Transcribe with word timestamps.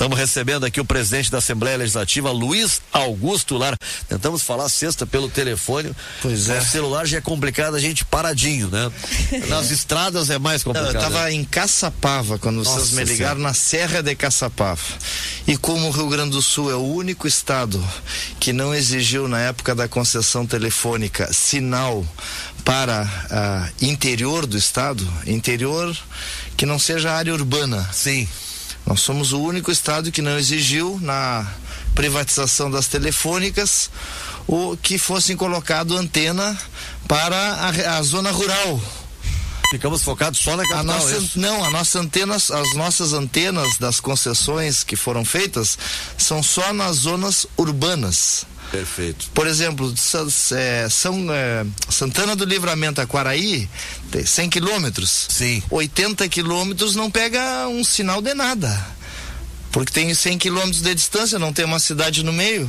Estamos 0.00 0.18
recebendo 0.18 0.64
aqui 0.64 0.80
o 0.80 0.84
presidente 0.84 1.30
da 1.30 1.36
Assembleia 1.36 1.76
Legislativa, 1.76 2.30
Luiz 2.30 2.80
Augusto 2.90 3.58
Lar. 3.58 3.76
Tentamos 4.08 4.40
falar 4.40 4.70
sexta 4.70 5.04
pelo 5.04 5.28
telefone. 5.28 5.94
Pois 6.22 6.48
é. 6.48 6.58
O 6.58 6.64
celular 6.64 7.06
já 7.06 7.18
é 7.18 7.20
complicado, 7.20 7.74
a 7.74 7.78
gente 7.78 8.02
paradinho, 8.06 8.68
né? 8.68 8.90
Nas 9.48 9.70
estradas 9.70 10.30
é 10.30 10.38
mais 10.38 10.62
complicado. 10.62 10.94
Eu 10.94 10.98
estava 10.98 11.24
né? 11.24 11.34
em 11.34 11.44
Caçapava 11.44 12.38
quando 12.38 12.64
Nossa 12.64 12.80
vocês 12.80 12.92
me 12.92 13.04
ligaram, 13.04 13.34
Senhora. 13.34 13.38
na 13.40 13.52
Serra 13.52 14.02
de 14.02 14.14
Caçapava. 14.14 14.80
E 15.46 15.58
como 15.58 15.88
o 15.88 15.90
Rio 15.90 16.08
Grande 16.08 16.30
do 16.30 16.40
Sul 16.40 16.70
é 16.70 16.74
o 16.74 16.94
único 16.94 17.28
estado 17.28 17.86
que 18.40 18.54
não 18.54 18.74
exigiu, 18.74 19.28
na 19.28 19.40
época 19.40 19.74
da 19.74 19.86
concessão 19.86 20.46
telefônica, 20.46 21.30
sinal 21.30 22.06
para 22.64 23.02
ah, 23.30 23.68
interior 23.82 24.46
do 24.46 24.56
estado, 24.56 25.06
interior 25.26 25.94
que 26.56 26.64
não 26.64 26.78
seja 26.78 27.12
área 27.12 27.34
urbana. 27.34 27.86
Sim. 27.92 28.26
Nós 28.90 29.02
somos 29.02 29.32
o 29.32 29.40
único 29.40 29.70
estado 29.70 30.10
que 30.10 30.20
não 30.20 30.36
exigiu 30.36 30.98
na 31.00 31.46
privatização 31.94 32.68
das 32.68 32.88
telefônicas 32.88 33.88
o 34.48 34.76
que 34.76 34.98
fossem 34.98 35.36
colocado 35.36 35.96
antena 35.96 36.58
para 37.06 37.36
a, 37.36 37.98
a 37.98 38.02
zona 38.02 38.32
rural. 38.32 38.82
Ficamos 39.70 40.02
focados 40.02 40.40
só 40.40 40.56
na 40.56 40.64
A 40.64 40.68
capital. 40.68 40.84
nossa, 40.84 41.16
é 41.18 41.20
não, 41.36 41.64
a 41.64 41.70
nossa 41.70 42.00
antenas, 42.00 42.50
as 42.50 42.74
nossas 42.74 43.12
antenas 43.12 43.78
das 43.78 44.00
concessões 44.00 44.82
que 44.82 44.96
foram 44.96 45.24
feitas 45.24 45.78
são 46.18 46.42
só 46.42 46.72
nas 46.72 46.96
zonas 46.96 47.46
urbanas. 47.56 48.44
Perfeito. 48.70 49.30
Por 49.34 49.46
exemplo, 49.46 49.92
Sa- 49.96 50.26
é, 50.56 50.88
São 50.88 51.26
é, 51.32 51.66
Santana 51.88 52.36
do 52.36 52.44
Livramento 52.44 53.00
a 53.00 53.06
Quaraí, 53.06 53.68
tem 54.10 54.24
100 54.24 54.48
quilômetros. 54.50 55.26
Sim. 55.28 55.62
80 55.70 56.28
quilômetros 56.28 56.94
não 56.94 57.10
pega 57.10 57.66
um 57.68 57.82
sinal 57.82 58.20
de 58.22 58.32
nada. 58.34 59.00
Porque 59.72 59.92
tem 59.92 60.12
100 60.12 60.36
quilômetros 60.36 60.82
de 60.82 60.92
distância, 60.96 61.38
não 61.38 61.52
tem 61.52 61.64
uma 61.64 61.78
cidade 61.78 62.24
no 62.24 62.32
meio. 62.32 62.68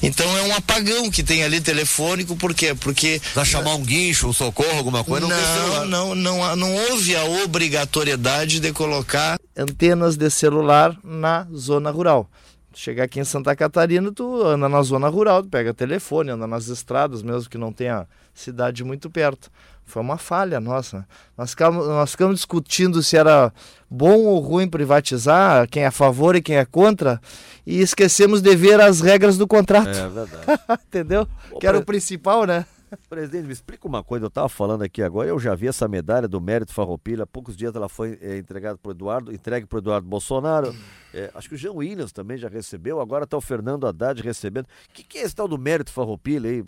Então 0.00 0.24
é 0.38 0.42
um 0.42 0.54
apagão 0.54 1.10
que 1.10 1.24
tem 1.24 1.42
ali 1.42 1.60
telefônico, 1.60 2.36
por 2.36 2.54
quê? 2.54 2.72
Porque 2.72 3.20
Pra 3.34 3.44
chamar 3.44 3.74
um 3.74 3.82
guincho, 3.82 4.28
um 4.28 4.32
socorro, 4.32 4.78
alguma 4.78 5.02
coisa, 5.02 5.26
não, 5.26 5.86
não, 5.86 6.14
não, 6.14 6.14
não, 6.14 6.56
não 6.56 6.74
houve 6.90 7.16
a 7.16 7.24
obrigatoriedade 7.24 8.60
de 8.60 8.72
colocar 8.72 9.38
antenas 9.56 10.16
de 10.16 10.30
celular 10.30 10.96
na 11.02 11.46
zona 11.52 11.90
rural. 11.90 12.30
Chegar 12.78 13.04
aqui 13.04 13.18
em 13.18 13.24
Santa 13.24 13.56
Catarina, 13.56 14.12
tu 14.12 14.42
anda 14.44 14.68
na 14.68 14.82
zona 14.82 15.08
rural, 15.08 15.42
tu 15.42 15.48
pega 15.48 15.72
telefone, 15.72 16.32
anda 16.32 16.46
nas 16.46 16.68
estradas, 16.68 17.22
mesmo 17.22 17.48
que 17.48 17.56
não 17.56 17.72
tenha 17.72 18.06
cidade 18.34 18.84
muito 18.84 19.08
perto. 19.08 19.50
Foi 19.86 20.02
uma 20.02 20.18
falha 20.18 20.60
nossa. 20.60 21.08
Nós 21.38 21.52
ficamos, 21.52 21.88
nós 21.88 22.10
ficamos 22.10 22.36
discutindo 22.36 23.02
se 23.02 23.16
era 23.16 23.50
bom 23.88 24.24
ou 24.26 24.40
ruim 24.40 24.68
privatizar, 24.68 25.66
quem 25.70 25.84
é 25.84 25.86
a 25.86 25.90
favor 25.90 26.36
e 26.36 26.42
quem 26.42 26.58
é 26.58 26.66
contra, 26.66 27.18
e 27.66 27.80
esquecemos 27.80 28.42
de 28.42 28.54
ver 28.54 28.78
as 28.78 29.00
regras 29.00 29.38
do 29.38 29.46
contrato. 29.46 29.88
É 29.88 30.08
verdade. 30.10 30.60
Entendeu? 30.86 31.26
Ô, 31.50 31.58
que 31.58 31.66
era 31.66 31.78
o 31.78 31.84
principal, 31.84 32.44
né? 32.44 32.66
Presidente, 33.08 33.46
me 33.46 33.52
explica 33.52 33.86
uma 33.86 34.02
coisa. 34.02 34.24
Eu 34.24 34.28
estava 34.28 34.48
falando 34.48 34.82
aqui 34.82 35.02
agora, 35.02 35.28
eu 35.28 35.38
já 35.38 35.54
vi 35.54 35.68
essa 35.68 35.86
medalha 35.88 36.26
do 36.28 36.40
Mérito 36.40 36.72
Farroupilha. 36.72 37.24
Há 37.24 37.26
poucos 37.26 37.56
dias 37.56 37.74
ela 37.74 37.88
foi 37.88 38.18
eh, 38.20 38.38
entregada 38.38 38.78
para 38.78 38.90
Eduardo, 38.92 39.32
entregue 39.32 39.66
para 39.66 39.76
o 39.76 39.78
Eduardo 39.80 40.06
Bolsonaro. 40.08 40.74
Eh, 41.14 41.30
acho 41.34 41.48
que 41.48 41.54
o 41.54 41.58
Jean 41.58 41.72
Williams 41.72 42.12
também 42.12 42.36
já 42.38 42.48
recebeu. 42.48 43.00
Agora 43.00 43.24
está 43.24 43.36
o 43.36 43.40
Fernando 43.40 43.86
Haddad 43.86 44.20
recebendo. 44.22 44.66
O 44.66 44.92
que, 44.92 45.02
que 45.02 45.18
é 45.18 45.22
esse 45.22 45.34
tal 45.34 45.46
do 45.48 45.58
Mérito 45.58 45.92
Farroupilha 45.92 46.50
aí? 46.50 46.64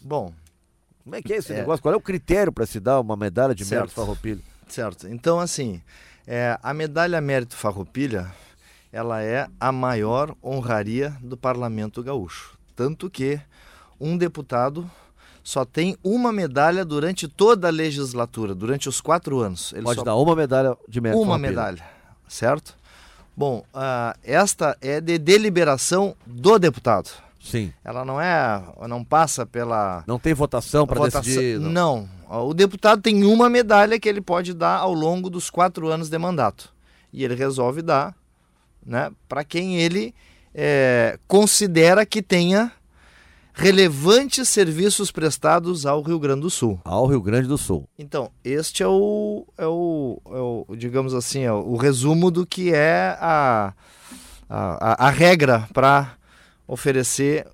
Bom, 0.00 0.32
Como 1.02 1.16
é 1.16 1.22
que 1.22 1.32
é 1.32 1.36
esse 1.36 1.52
É. 1.52 1.56
negócio? 1.56 1.82
Qual 1.82 1.94
é 1.94 1.96
o 1.96 2.00
critério 2.00 2.52
para 2.52 2.66
se 2.66 2.78
dar 2.78 3.00
uma 3.00 3.16
medalha 3.16 3.54
de 3.54 3.64
Certo. 3.64 3.80
Mérito 3.80 3.94
Farroupilha? 3.94 4.40
Certo. 4.68 5.08
Então, 5.08 5.40
assim, 5.40 5.82
é, 6.26 6.58
a 6.62 6.72
medalha 6.74 7.20
Mérito 7.20 7.56
Farroupilha, 7.56 8.30
ela 8.92 9.22
é 9.22 9.48
a 9.58 9.72
maior 9.72 10.36
honraria 10.44 11.16
do 11.22 11.36
Parlamento 11.36 12.02
Gaúcho. 12.02 12.56
Tanto 12.76 13.08
que 13.10 13.40
um 13.98 14.16
deputado 14.16 14.88
só 15.42 15.64
tem 15.64 15.96
uma 16.02 16.32
medalha 16.32 16.84
durante 16.84 17.26
toda 17.26 17.68
a 17.68 17.70
legislatura, 17.70 18.54
durante 18.54 18.88
os 18.88 19.00
quatro 19.00 19.40
anos. 19.40 19.72
Ele 19.72 19.82
Pode 19.82 19.98
só 20.00 20.04
dar 20.04 20.16
uma 20.16 20.36
medalha 20.36 20.76
de 20.88 21.00
Mérito 21.00 21.22
uma 21.22 21.38
medalha, 21.38 21.82
certo? 22.28 22.76
Bom, 23.36 23.64
ah, 23.72 24.14
esta 24.22 24.76
é 24.80 25.00
de 25.00 25.18
deliberação 25.18 26.14
do 26.26 26.58
deputado. 26.58 27.10
Sim. 27.42 27.72
Ela 27.82 28.04
não 28.04 28.20
é, 28.20 28.62
não 28.86 29.02
passa 29.02 29.46
pela 29.46 30.04
Não 30.06 30.18
tem 30.18 30.34
votação 30.34 30.86
para 30.86 31.08
decidir. 31.08 31.58
não. 31.58 32.08
Não. 32.28 32.46
O 32.46 32.54
deputado 32.54 33.02
tem 33.02 33.24
uma 33.24 33.50
medalha 33.50 33.98
que 33.98 34.08
ele 34.08 34.20
pode 34.20 34.54
dar 34.54 34.76
ao 34.76 34.92
longo 34.94 35.28
dos 35.28 35.50
quatro 35.50 35.88
anos 35.88 36.08
de 36.08 36.16
mandato. 36.16 36.72
E 37.12 37.24
ele 37.24 37.34
resolve 37.34 37.82
dar 37.82 38.14
né, 38.86 39.10
para 39.28 39.42
quem 39.42 39.78
ele 39.78 40.14
é, 40.54 41.18
considera 41.26 42.06
que 42.06 42.22
tenha 42.22 42.70
relevantes 43.52 44.48
serviços 44.48 45.10
prestados 45.10 45.84
ao 45.86 46.02
Rio 46.02 46.18
Grande 46.18 46.42
do 46.42 46.50
Sul. 46.50 46.80
Ao 46.84 47.06
Rio 47.06 47.20
Grande 47.20 47.48
do 47.48 47.58
Sul. 47.58 47.88
Então, 47.98 48.30
este 48.44 48.82
é 48.82 48.86
o, 48.86 49.46
é 49.58 49.66
o, 49.66 50.20
é 50.26 50.38
o 50.72 50.76
digamos 50.76 51.14
assim, 51.14 51.40
é 51.42 51.52
o, 51.52 51.58
o 51.72 51.76
resumo 51.76 52.30
do 52.30 52.46
que 52.46 52.72
é 52.72 53.16
a, 53.20 53.72
a, 54.48 54.92
a- 55.04 55.06
a 55.06 55.10
regra 55.10 55.68
para 55.72 56.12
oferecer 56.66 57.46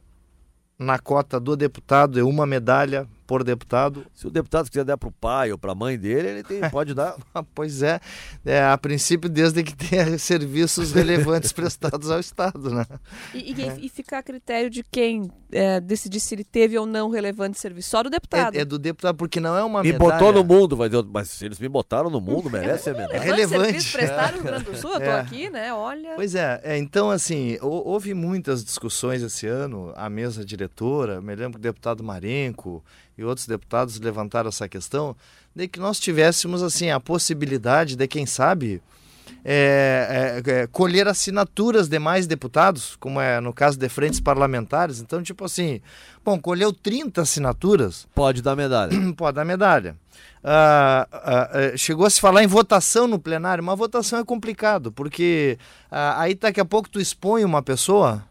na 0.78 0.98
cota 0.98 1.40
do 1.40 1.56
deputado 1.56 2.20
é 2.20 2.22
uma 2.22 2.46
medalha 2.46 3.08
por 3.26 3.42
deputado. 3.42 4.06
Se 4.14 4.26
o 4.26 4.30
deputado 4.30 4.68
quiser 4.68 4.84
dar 4.84 4.96
para 4.96 5.08
o 5.08 5.12
pai 5.12 5.50
ou 5.52 5.58
para 5.58 5.72
a 5.72 5.74
mãe 5.74 5.98
dele, 5.98 6.28
ele 6.28 6.42
tem, 6.42 6.60
pode 6.70 6.94
dar. 6.94 7.16
Ah, 7.34 7.42
Pois 7.54 7.82
é, 7.82 8.00
é, 8.44 8.62
a 8.62 8.78
princípio 8.78 9.28
desde 9.28 9.62
que 9.62 9.74
tenha 9.76 10.16
serviços 10.18 10.92
relevantes 10.92 11.52
prestados 11.52 12.10
ao 12.10 12.18
Estado, 12.20 12.70
né? 12.70 12.86
E, 13.34 13.52
e, 13.52 13.86
e 13.86 13.88
ficar 13.88 14.18
a 14.18 14.22
critério 14.22 14.70
de 14.70 14.82
quem 14.82 15.30
é, 15.52 15.80
decidir 15.80 16.20
se 16.20 16.34
ele 16.34 16.44
teve 16.44 16.78
ou 16.78 16.86
não 16.86 17.10
relevante 17.10 17.58
serviço. 17.58 17.90
Só 17.90 18.02
do 18.02 18.08
deputado. 18.10 18.56
É, 18.56 18.60
é 18.60 18.64
do 18.64 18.78
deputado, 18.78 19.16
porque 19.16 19.40
não 19.40 19.56
é 19.56 19.62
uma 19.64 19.82
Me 19.82 19.92
medalha... 19.92 20.12
botou 20.12 20.32
no 20.32 20.44
mundo, 20.44 20.76
vai 20.76 20.88
dizer, 20.88 21.04
mas 21.12 21.28
se 21.30 21.44
eles 21.44 21.58
me 21.58 21.68
botaram 21.68 22.08
no 22.08 22.20
mundo, 22.20 22.48
merece 22.50 22.90
a 22.90 22.94
medalha. 22.94 23.16
É 23.16 23.18
relevante. 23.20 23.64
Serviço 23.64 23.92
prestado 23.92 24.30
no 24.36 24.42
Rio 24.42 24.44
Grande 24.44 24.64
do 24.64 24.76
Sul, 24.76 24.92
eu 24.94 25.00
tô 25.00 25.06
É. 25.06 25.20
aqui, 25.20 25.50
né? 25.50 25.72
Olha. 25.74 26.12
Pois 26.16 26.34
é, 26.34 26.60
é, 26.64 26.78
então 26.78 27.10
assim, 27.10 27.58
hou- 27.60 27.86
houve 27.86 28.14
muitas 28.14 28.64
discussões 28.64 29.22
esse 29.22 29.46
ano, 29.46 29.92
a 29.96 30.08
mesa 30.08 30.44
diretora, 30.44 31.20
me 31.20 31.34
lembro 31.34 31.52
que 31.52 31.58
o 31.58 31.62
deputado 31.62 32.02
Marenco 32.04 32.82
e 33.16 33.24
outros 33.24 33.46
deputados 33.46 33.98
levantaram 33.98 34.48
essa 34.48 34.68
questão, 34.68 35.16
de 35.54 35.66
que 35.68 35.80
nós 35.80 35.98
tivéssemos 35.98 36.62
assim 36.62 36.90
a 36.90 37.00
possibilidade 37.00 37.96
de, 37.96 38.06
quem 38.06 38.26
sabe, 38.26 38.82
é, 39.44 40.42
é, 40.44 40.50
é, 40.50 40.66
colher 40.66 41.08
assinaturas 41.08 41.88
de 41.88 41.98
mais 41.98 42.26
deputados, 42.26 42.96
como 42.96 43.20
é 43.20 43.40
no 43.40 43.52
caso 43.52 43.78
de 43.78 43.88
frentes 43.88 44.20
parlamentares. 44.20 45.00
Então, 45.00 45.22
tipo 45.22 45.44
assim, 45.44 45.80
bom, 46.24 46.38
colheu 46.38 46.72
30 46.72 47.22
assinaturas, 47.22 48.06
Pode 48.14 48.42
dar 48.42 48.56
medalha. 48.56 48.92
pode 49.16 49.36
dar 49.36 49.44
medalha. 49.44 49.96
Ah, 50.42 51.08
ah, 51.12 51.50
ah, 51.52 51.76
chegou 51.76 52.06
a 52.06 52.10
se 52.10 52.20
falar 52.20 52.42
em 52.44 52.46
votação 52.46 53.06
no 53.08 53.18
plenário, 53.18 53.64
mas 53.64 53.78
votação 53.78 54.18
é 54.18 54.24
complicado, 54.24 54.92
porque 54.92 55.58
ah, 55.90 56.20
aí 56.20 56.34
daqui 56.34 56.60
a 56.60 56.64
pouco 56.64 56.88
tu 56.88 57.00
expõe 57.00 57.44
uma 57.44 57.62
pessoa, 57.62 58.24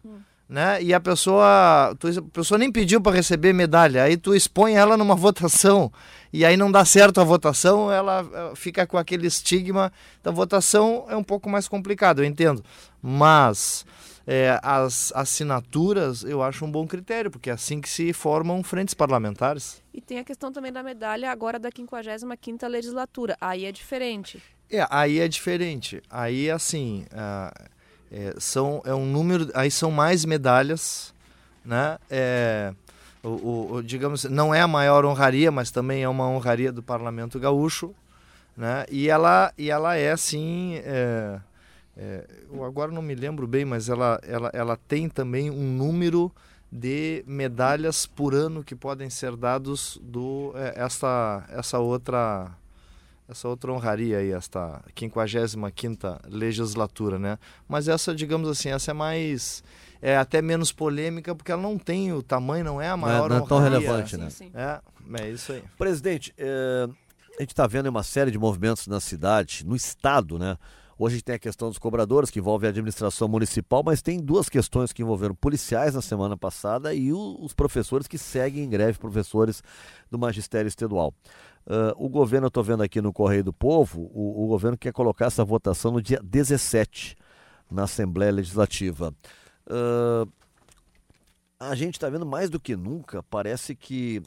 né? 0.48 0.82
E 0.82 0.94
a 0.94 1.00
pessoa, 1.00 1.94
tu, 1.98 2.08
a 2.08 2.22
pessoa 2.32 2.58
nem 2.58 2.70
pediu 2.70 3.00
para 3.00 3.16
receber 3.16 3.52
medalha, 3.52 4.04
aí 4.04 4.16
tu 4.16 4.34
expõe 4.34 4.74
ela 4.74 4.96
numa 4.96 5.14
votação 5.16 5.92
e 6.32 6.44
aí 6.44 6.56
não 6.56 6.70
dá 6.70 6.84
certo 6.84 7.20
a 7.20 7.24
votação, 7.24 7.90
ela 7.90 8.20
ah, 8.20 8.54
fica 8.54 8.86
com 8.86 8.98
aquele 8.98 9.26
estigma. 9.26 9.92
Então, 10.20 10.32
votação 10.32 11.06
é 11.08 11.16
um 11.16 11.24
pouco 11.24 11.48
mais 11.48 11.66
complicado, 11.66 12.22
eu 12.22 12.24
entendo, 12.26 12.62
mas 13.00 13.86
é, 14.26 14.58
as 14.62 15.12
assinaturas 15.14 16.24
eu 16.24 16.42
acho 16.42 16.64
um 16.64 16.70
bom 16.70 16.86
critério, 16.86 17.30
porque 17.30 17.48
é 17.48 17.52
assim 17.52 17.80
que 17.80 17.88
se 17.88 18.12
formam 18.12 18.62
frentes 18.62 18.92
parlamentares. 18.92 19.82
E 19.94 20.00
tem 20.00 20.18
a 20.18 20.24
questão 20.24 20.52
também 20.52 20.72
da 20.72 20.82
medalha 20.82 21.30
agora 21.30 21.58
da 21.58 21.70
55ª 21.70 22.68
legislatura. 22.68 23.36
Aí 23.40 23.64
é 23.64 23.72
diferente. 23.72 24.42
É, 24.70 24.86
aí 24.90 25.20
é 25.20 25.28
diferente. 25.28 26.02
Aí, 26.10 26.50
assim, 26.50 27.06
ah, 27.12 27.52
é, 28.10 28.34
são, 28.38 28.82
é 28.84 28.94
um 28.94 29.06
número... 29.06 29.48
Aí 29.54 29.70
são 29.70 29.90
mais 29.90 30.24
medalhas, 30.24 31.12
né? 31.64 31.98
É, 32.10 32.72
o, 33.22 33.28
o- 33.28 33.72
o- 33.74 33.82
digamos, 33.82 34.24
não 34.24 34.54
é 34.54 34.60
a 34.60 34.68
maior 34.68 35.04
honraria, 35.04 35.50
mas 35.50 35.70
também 35.70 36.02
é 36.02 36.08
uma 36.08 36.28
honraria 36.28 36.72
do 36.72 36.82
Parlamento 36.82 37.38
Gaúcho, 37.38 37.94
né? 38.56 38.84
E 38.90 39.08
ela, 39.08 39.52
e 39.58 39.70
ela 39.70 39.96
é, 39.96 40.12
assim... 40.12 40.80
é, 40.84 41.38
é, 41.96 42.24
eu 42.52 42.62
agora 42.64 42.92
não 42.92 43.02
me 43.02 43.14
lembro 43.14 43.46
bem, 43.46 43.64
mas 43.64 43.88
ela, 43.88 44.20
ela, 44.22 44.50
ela 44.52 44.78
tem 44.88 45.08
também 45.08 45.50
um 45.50 45.62
número 45.76 46.30
de 46.70 47.24
medalhas 47.26 48.04
por 48.06 48.34
ano 48.34 48.62
que 48.62 48.74
podem 48.74 49.08
ser 49.08 49.34
dados 49.36 49.98
do 50.02 50.52
é, 50.56 50.74
essa 50.76 51.44
essa 51.48 51.78
outra 51.78 52.50
essa 53.28 53.48
outra 53.48 53.72
honraria 53.72 54.18
aí, 54.18 54.30
esta 54.32 54.82
55ª 54.94 56.20
legislatura, 56.28 57.18
né? 57.18 57.38
Mas 57.68 57.88
essa, 57.88 58.14
digamos 58.14 58.48
assim, 58.48 58.68
essa 58.70 58.90
é 58.90 58.94
mais 58.94 59.62
é 60.00 60.16
até 60.16 60.42
menos 60.42 60.70
polêmica 60.72 61.34
porque 61.34 61.50
ela 61.50 61.62
não 61.62 61.78
tem 61.78 62.12
o 62.12 62.22
tamanho, 62.22 62.64
não 62.64 62.80
é 62.80 62.88
a 62.90 62.96
Não 62.96 63.08
é- 63.08 63.12
maior 63.12 63.30
não 63.30 63.36
é 63.38 63.46
tão 63.46 63.56
honraria. 63.58 63.78
relevante, 63.78 64.10
sim, 64.10 64.16
né? 64.22 64.30
sim. 64.30 64.50
É, 64.54 64.80
é 65.22 65.30
isso 65.30 65.52
aí. 65.52 65.64
Presidente, 65.78 66.34
eh, 66.36 66.86
a 67.38 67.40
gente 67.42 67.50
está 67.50 67.66
vendo 67.66 67.86
uma 67.86 68.02
série 68.02 68.30
de 68.30 68.38
movimentos 68.38 68.86
na 68.86 69.00
cidade, 69.00 69.64
no 69.66 69.74
estado, 69.74 70.38
né? 70.38 70.56
Hoje 70.98 71.20
tem 71.20 71.34
a 71.34 71.38
questão 71.38 71.68
dos 71.68 71.78
cobradores, 71.78 72.30
que 72.30 72.38
envolve 72.38 72.66
a 72.66 72.70
administração 72.70 73.28
municipal, 73.28 73.82
mas 73.84 74.00
tem 74.00 74.18
duas 74.18 74.48
questões 74.48 74.94
que 74.94 75.02
envolveram 75.02 75.34
policiais 75.34 75.94
na 75.94 76.00
semana 76.00 76.38
passada 76.38 76.94
e 76.94 77.12
o, 77.12 77.36
os 77.40 77.52
professores 77.52 78.06
que 78.06 78.16
seguem 78.16 78.64
em 78.64 78.68
greve, 78.68 78.98
professores 78.98 79.62
do 80.10 80.18
magistério 80.18 80.68
estadual. 80.68 81.12
Uh, 81.66 81.92
o 81.96 82.08
governo, 82.08 82.46
eu 82.46 82.48
estou 82.48 82.64
vendo 82.64 82.82
aqui 82.82 83.02
no 83.02 83.12
Correio 83.12 83.44
do 83.44 83.52
Povo, 83.52 84.10
o, 84.14 84.44
o, 84.44 84.46
governo 84.46 84.78
quer 84.78 84.92
colocar 84.92 85.26
essa 85.26 85.44
votação 85.44 85.92
no 85.92 86.00
dia 86.00 86.20
17 86.22 87.14
na 87.70 87.82
Assembleia 87.82 88.32
Legislativa. 88.32 89.12
Uh, 89.66 90.30
a 91.60 91.74
gente 91.74 91.94
está 91.94 92.08
vendo 92.08 92.24
mais 92.24 92.48
do 92.48 92.58
que 92.58 92.74
nunca, 92.74 93.22
parece 93.24 93.74
que 93.74 94.22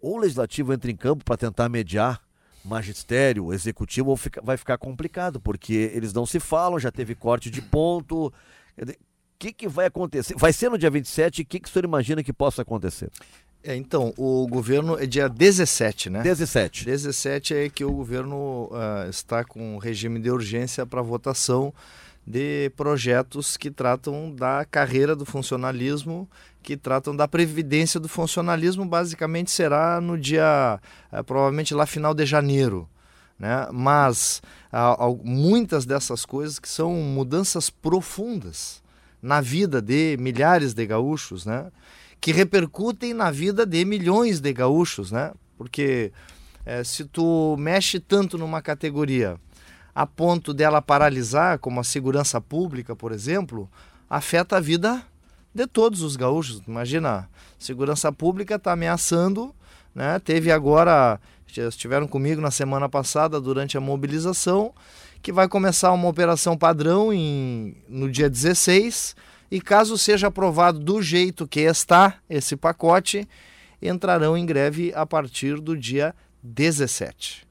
ou 0.00 0.14
o 0.14 0.18
legislativo 0.18 0.72
entra 0.72 0.90
em 0.90 0.96
campo 0.96 1.24
para 1.24 1.36
tentar 1.36 1.68
mediar 1.68 2.22
magistério, 2.64 3.52
executivo, 3.52 4.18
vai 4.42 4.56
ficar 4.56 4.78
complicado, 4.78 5.40
porque 5.40 5.90
eles 5.94 6.12
não 6.12 6.26
se 6.26 6.38
falam, 6.38 6.78
já 6.78 6.90
teve 6.90 7.14
corte 7.14 7.50
de 7.50 7.62
ponto. 7.62 8.26
O 8.26 8.94
que, 9.38 9.52
que 9.52 9.68
vai 9.68 9.86
acontecer? 9.86 10.34
Vai 10.36 10.52
ser 10.52 10.70
no 10.70 10.78
dia 10.78 10.90
27, 10.90 11.42
o 11.42 11.46
que, 11.46 11.60
que 11.60 11.68
o 11.68 11.72
senhor 11.72 11.84
imagina 11.84 12.22
que 12.22 12.32
possa 12.32 12.62
acontecer? 12.62 13.10
É, 13.62 13.76
então, 13.76 14.14
o 14.16 14.46
governo 14.46 14.98
é 14.98 15.04
dia 15.04 15.28
17, 15.28 16.08
né? 16.08 16.22
17. 16.22 16.86
17 16.86 17.54
é 17.54 17.68
que 17.68 17.84
o 17.84 17.92
governo 17.92 18.70
uh, 18.70 19.08
está 19.10 19.44
com 19.44 19.76
regime 19.76 20.18
de 20.18 20.30
urgência 20.30 20.86
para 20.86 21.02
votação 21.02 21.72
de 22.26 22.70
projetos 22.76 23.56
que 23.56 23.70
tratam 23.70 24.34
da 24.34 24.64
carreira 24.64 25.14
do 25.16 25.26
funcionalismo, 25.26 26.28
que 26.62 26.76
tratam 26.76 27.14
da 27.14 27.26
previdência 27.26 27.98
do 27.98 28.08
funcionalismo, 28.08 28.84
basicamente 28.84 29.50
será 29.50 30.00
no 30.00 30.18
dia, 30.18 30.80
é, 31.10 31.22
provavelmente 31.22 31.74
lá 31.74 31.86
final 31.86 32.14
de 32.14 32.26
janeiro. 32.26 32.88
Né? 33.38 33.66
Mas 33.72 34.42
há, 34.70 34.92
há 34.92 35.08
muitas 35.24 35.86
dessas 35.86 36.26
coisas 36.26 36.58
que 36.58 36.68
são 36.68 36.94
mudanças 36.94 37.70
profundas 37.70 38.82
na 39.22 39.40
vida 39.40 39.80
de 39.80 40.16
milhares 40.18 40.74
de 40.74 40.86
gaúchos, 40.86 41.46
né? 41.46 41.70
que 42.20 42.32
repercutem 42.32 43.14
na 43.14 43.30
vida 43.30 43.64
de 43.64 43.84
milhões 43.84 44.40
de 44.40 44.52
gaúchos, 44.52 45.10
né? 45.10 45.32
porque 45.56 46.12
é, 46.66 46.84
se 46.84 47.04
tu 47.04 47.56
mexe 47.58 47.98
tanto 47.98 48.36
numa 48.36 48.60
categoria 48.60 49.38
a 49.94 50.06
ponto 50.06 50.54
dela 50.54 50.80
paralisar, 50.80 51.58
como 51.58 51.80
a 51.80 51.84
segurança 51.84 52.40
pública, 52.40 52.94
por 52.94 53.12
exemplo, 53.12 53.68
afeta 54.08 54.56
a 54.56 54.60
vida 54.60 55.02
de 55.54 55.66
todos 55.66 56.02
os 56.02 56.16
gaúchos. 56.16 56.62
Imagina, 56.66 57.28
segurança 57.58 58.12
pública 58.12 58.56
está 58.56 58.72
ameaçando, 58.72 59.54
né? 59.94 60.18
Teve 60.18 60.50
agora, 60.50 61.20
estiveram 61.46 62.06
comigo 62.06 62.40
na 62.40 62.50
semana 62.50 62.88
passada 62.88 63.40
durante 63.40 63.76
a 63.76 63.80
mobilização, 63.80 64.72
que 65.22 65.32
vai 65.32 65.48
começar 65.48 65.92
uma 65.92 66.08
operação 66.08 66.56
padrão 66.56 67.12
em, 67.12 67.76
no 67.88 68.10
dia 68.10 68.30
16 68.30 69.14
e 69.50 69.60
caso 69.60 69.98
seja 69.98 70.28
aprovado 70.28 70.78
do 70.78 71.02
jeito 71.02 71.46
que 71.46 71.60
está 71.60 72.14
esse 72.28 72.56
pacote, 72.56 73.28
entrarão 73.82 74.36
em 74.36 74.46
greve 74.46 74.92
a 74.94 75.04
partir 75.04 75.60
do 75.60 75.76
dia 75.76 76.14
17 76.42 77.50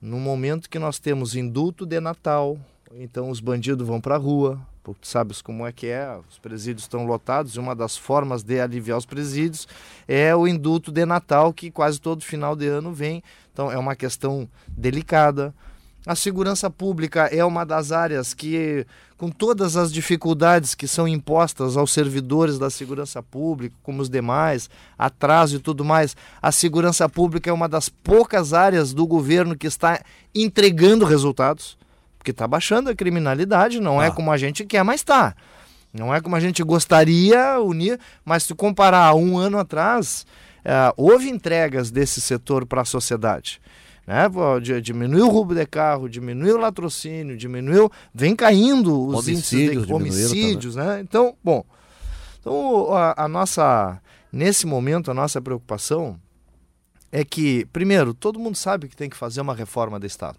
no 0.00 0.18
momento 0.18 0.70
que 0.70 0.78
nós 0.78 0.98
temos 0.98 1.34
indulto 1.34 1.84
de 1.84 2.00
Natal, 2.00 2.58
então 2.94 3.30
os 3.30 3.40
bandidos 3.40 3.86
vão 3.86 4.00
para 4.00 4.14
a 4.14 4.18
rua, 4.18 4.60
tu 4.94 5.06
sabes 5.06 5.40
como 5.42 5.66
é 5.66 5.72
que 5.72 5.86
é, 5.86 6.18
os 6.28 6.38
presídios 6.38 6.82
estão 6.82 7.06
lotados 7.06 7.54
e 7.54 7.58
uma 7.58 7.74
das 7.74 7.96
formas 7.96 8.42
de 8.42 8.60
aliviar 8.60 8.98
os 8.98 9.06
presídios 9.06 9.66
é 10.06 10.34
o 10.34 10.46
indulto 10.46 10.90
de 10.92 11.04
Natal, 11.04 11.52
que 11.52 11.70
quase 11.70 12.00
todo 12.00 12.24
final 12.24 12.54
de 12.54 12.66
ano 12.66 12.92
vem. 12.92 13.22
Então 13.52 13.70
é 13.70 13.78
uma 13.78 13.96
questão 13.96 14.48
delicada. 14.66 15.54
A 16.06 16.14
segurança 16.14 16.70
pública 16.70 17.26
é 17.26 17.44
uma 17.44 17.64
das 17.64 17.92
áreas 17.92 18.32
que, 18.32 18.86
com 19.16 19.30
todas 19.30 19.76
as 19.76 19.92
dificuldades 19.92 20.74
que 20.74 20.88
são 20.88 21.06
impostas 21.06 21.76
aos 21.76 21.92
servidores 21.92 22.58
da 22.58 22.70
segurança 22.70 23.22
pública, 23.22 23.76
como 23.82 24.00
os 24.00 24.08
demais, 24.08 24.70
atraso 24.98 25.56
e 25.56 25.58
tudo 25.58 25.84
mais, 25.84 26.16
a 26.40 26.50
segurança 26.50 27.08
pública 27.08 27.50
é 27.50 27.52
uma 27.52 27.68
das 27.68 27.88
poucas 27.88 28.54
áreas 28.54 28.94
do 28.94 29.06
governo 29.06 29.56
que 29.56 29.66
está 29.66 30.02
entregando 30.34 31.04
resultados, 31.04 31.77
porque 32.28 32.30
está 32.30 32.46
baixando 32.46 32.90
a 32.90 32.94
criminalidade, 32.94 33.80
não 33.80 34.00
ah. 34.00 34.06
é 34.06 34.10
como 34.10 34.30
a 34.30 34.36
gente 34.36 34.64
quer, 34.64 34.82
mas 34.82 35.00
está. 35.00 35.34
Não 35.92 36.14
é 36.14 36.20
como 36.20 36.36
a 36.36 36.40
gente 36.40 36.62
gostaria 36.62 37.58
unir, 37.60 37.98
mas 38.24 38.42
se 38.42 38.54
comparar 38.54 39.06
a 39.06 39.14
um 39.14 39.38
ano 39.38 39.58
atrás, 39.58 40.26
é, 40.64 40.92
houve 40.96 41.30
entregas 41.30 41.90
desse 41.90 42.20
setor 42.20 42.66
para 42.66 42.82
a 42.82 42.84
sociedade 42.84 43.60
né? 44.06 44.26
Diminuiu 44.80 45.26
o 45.26 45.30
roubo 45.30 45.54
de 45.54 45.66
carro, 45.66 46.08
diminuiu 46.08 46.56
o 46.56 46.58
latrocínio, 46.58 47.36
diminuiu, 47.36 47.92
vem 48.14 48.34
caindo 48.34 49.06
os 49.06 49.16
homicídios 49.16 49.52
índices 49.52 49.86
de 49.86 49.92
homicídios, 49.92 50.76
né? 50.76 51.00
Então, 51.02 51.36
bom, 51.44 51.62
então 52.40 52.94
a, 52.94 53.24
a 53.24 53.28
nossa 53.28 54.00
nesse 54.32 54.66
momento 54.66 55.10
a 55.10 55.14
nossa 55.14 55.42
preocupação 55.42 56.18
é 57.12 57.22
que, 57.22 57.66
primeiro, 57.66 58.14
todo 58.14 58.38
mundo 58.38 58.56
sabe 58.56 58.88
que 58.88 58.96
tem 58.96 59.10
que 59.10 59.16
fazer 59.16 59.42
uma 59.42 59.54
reforma 59.54 60.00
do 60.00 60.06
Estado. 60.06 60.38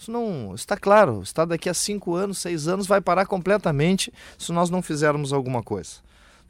Isso 0.00 0.10
não 0.10 0.54
está 0.54 0.78
claro. 0.78 1.20
Estado 1.22 1.50
daqui 1.50 1.68
a 1.68 1.74
cinco 1.74 2.14
anos, 2.14 2.38
seis 2.38 2.66
anos 2.66 2.86
vai 2.86 3.02
parar 3.02 3.26
completamente 3.26 4.10
se 4.38 4.50
nós 4.50 4.70
não 4.70 4.80
fizermos 4.80 5.30
alguma 5.30 5.62
coisa. 5.62 5.90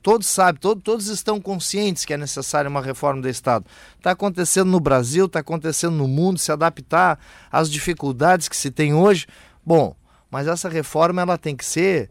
Todos 0.00 0.28
sabem, 0.28 0.60
todo, 0.60 0.80
todos 0.80 1.08
estão 1.08 1.40
conscientes 1.40 2.04
que 2.04 2.14
é 2.14 2.16
necessária 2.16 2.70
uma 2.70 2.80
reforma 2.80 3.20
do 3.20 3.28
Estado. 3.28 3.66
Está 3.96 4.12
acontecendo 4.12 4.70
no 4.70 4.78
Brasil, 4.78 5.26
está 5.26 5.40
acontecendo 5.40 5.96
no 5.96 6.06
mundo, 6.06 6.38
se 6.38 6.52
adaptar 6.52 7.18
às 7.50 7.68
dificuldades 7.68 8.48
que 8.48 8.56
se 8.56 8.70
tem 8.70 8.94
hoje. 8.94 9.26
Bom, 9.66 9.96
mas 10.30 10.46
essa 10.46 10.68
reforma 10.68 11.20
ela 11.20 11.36
tem 11.36 11.56
que 11.56 11.64
ser 11.64 12.08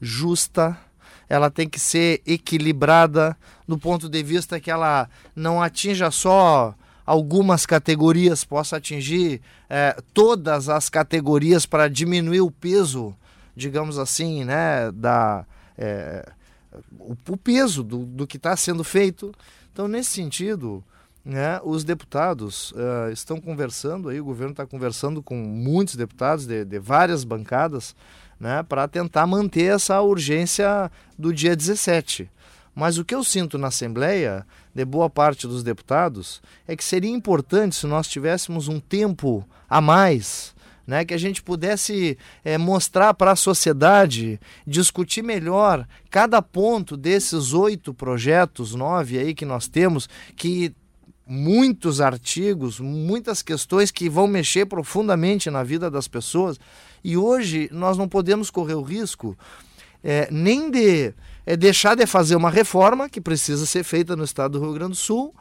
justa, 0.00 0.76
ela 1.28 1.52
tem 1.52 1.68
que 1.68 1.78
ser 1.78 2.20
equilibrada 2.26 3.36
do 3.66 3.78
ponto 3.78 4.08
de 4.08 4.24
vista 4.24 4.58
que 4.58 4.72
ela 4.72 5.08
não 5.36 5.62
atinja 5.62 6.10
só 6.10 6.74
algumas 7.10 7.66
categorias, 7.66 8.44
possa 8.44 8.76
atingir 8.76 9.40
é, 9.68 9.96
todas 10.14 10.68
as 10.68 10.88
categorias 10.88 11.66
para 11.66 11.88
diminuir 11.88 12.40
o 12.40 12.52
peso, 12.52 13.12
digamos 13.56 13.98
assim, 13.98 14.44
né, 14.44 14.92
da 14.92 15.44
é, 15.76 16.24
o, 17.00 17.16
o 17.28 17.36
peso 17.36 17.82
do, 17.82 18.06
do 18.06 18.28
que 18.28 18.36
está 18.36 18.56
sendo 18.56 18.84
feito. 18.84 19.34
Então, 19.72 19.88
nesse 19.88 20.10
sentido, 20.10 20.84
né, 21.24 21.60
os 21.64 21.82
deputados 21.82 22.70
uh, 22.70 23.10
estão 23.12 23.40
conversando, 23.40 24.08
aí 24.08 24.20
o 24.20 24.24
governo 24.24 24.52
está 24.52 24.64
conversando 24.64 25.20
com 25.20 25.34
muitos 25.34 25.96
deputados 25.96 26.46
de, 26.46 26.64
de 26.64 26.78
várias 26.78 27.24
bancadas 27.24 27.92
né, 28.38 28.62
para 28.62 28.86
tentar 28.86 29.26
manter 29.26 29.74
essa 29.74 30.00
urgência 30.00 30.88
do 31.18 31.34
dia 31.34 31.56
17. 31.56 32.30
Mas 32.72 32.98
o 32.98 33.04
que 33.04 33.14
eu 33.14 33.24
sinto 33.24 33.58
na 33.58 33.66
Assembleia, 33.66 34.46
de 34.74 34.84
boa 34.84 35.10
parte 35.10 35.46
dos 35.46 35.62
deputados, 35.62 36.40
é 36.66 36.76
que 36.76 36.84
seria 36.84 37.10
importante 37.10 37.76
se 37.76 37.86
nós 37.86 38.08
tivéssemos 38.08 38.68
um 38.68 38.78
tempo 38.78 39.44
a 39.68 39.80
mais 39.80 40.54
né, 40.90 41.04
que 41.04 41.14
a 41.14 41.18
gente 41.18 41.40
pudesse 41.40 42.18
é, 42.44 42.58
mostrar 42.58 43.14
para 43.14 43.30
a 43.30 43.36
sociedade, 43.36 44.40
discutir 44.66 45.22
melhor 45.22 45.86
cada 46.10 46.42
ponto 46.42 46.96
desses 46.96 47.52
oito 47.52 47.94
projetos, 47.94 48.74
nove 48.74 49.16
aí 49.16 49.32
que 49.32 49.44
nós 49.44 49.68
temos, 49.68 50.08
que 50.34 50.74
muitos 51.24 52.00
artigos, 52.00 52.80
muitas 52.80 53.40
questões 53.40 53.92
que 53.92 54.08
vão 54.08 54.26
mexer 54.26 54.66
profundamente 54.66 55.48
na 55.48 55.62
vida 55.62 55.88
das 55.88 56.08
pessoas. 56.08 56.58
E 57.04 57.16
hoje 57.16 57.68
nós 57.72 57.96
não 57.96 58.08
podemos 58.08 58.50
correr 58.50 58.74
o 58.74 58.82
risco 58.82 59.38
é, 60.02 60.28
nem 60.28 60.72
de 60.72 61.14
é, 61.46 61.56
deixar 61.56 61.94
de 61.94 62.06
fazer 62.06 62.36
uma 62.36 62.50
reforma 62.50 63.08
que 63.08 63.20
precisa 63.20 63.66
ser 63.66 63.84
feita 63.84 64.16
no 64.16 64.24
estado 64.24 64.58
do 64.58 64.64
Rio 64.64 64.74
Grande 64.74 64.92
do 64.92 64.96
Sul, 64.96 65.34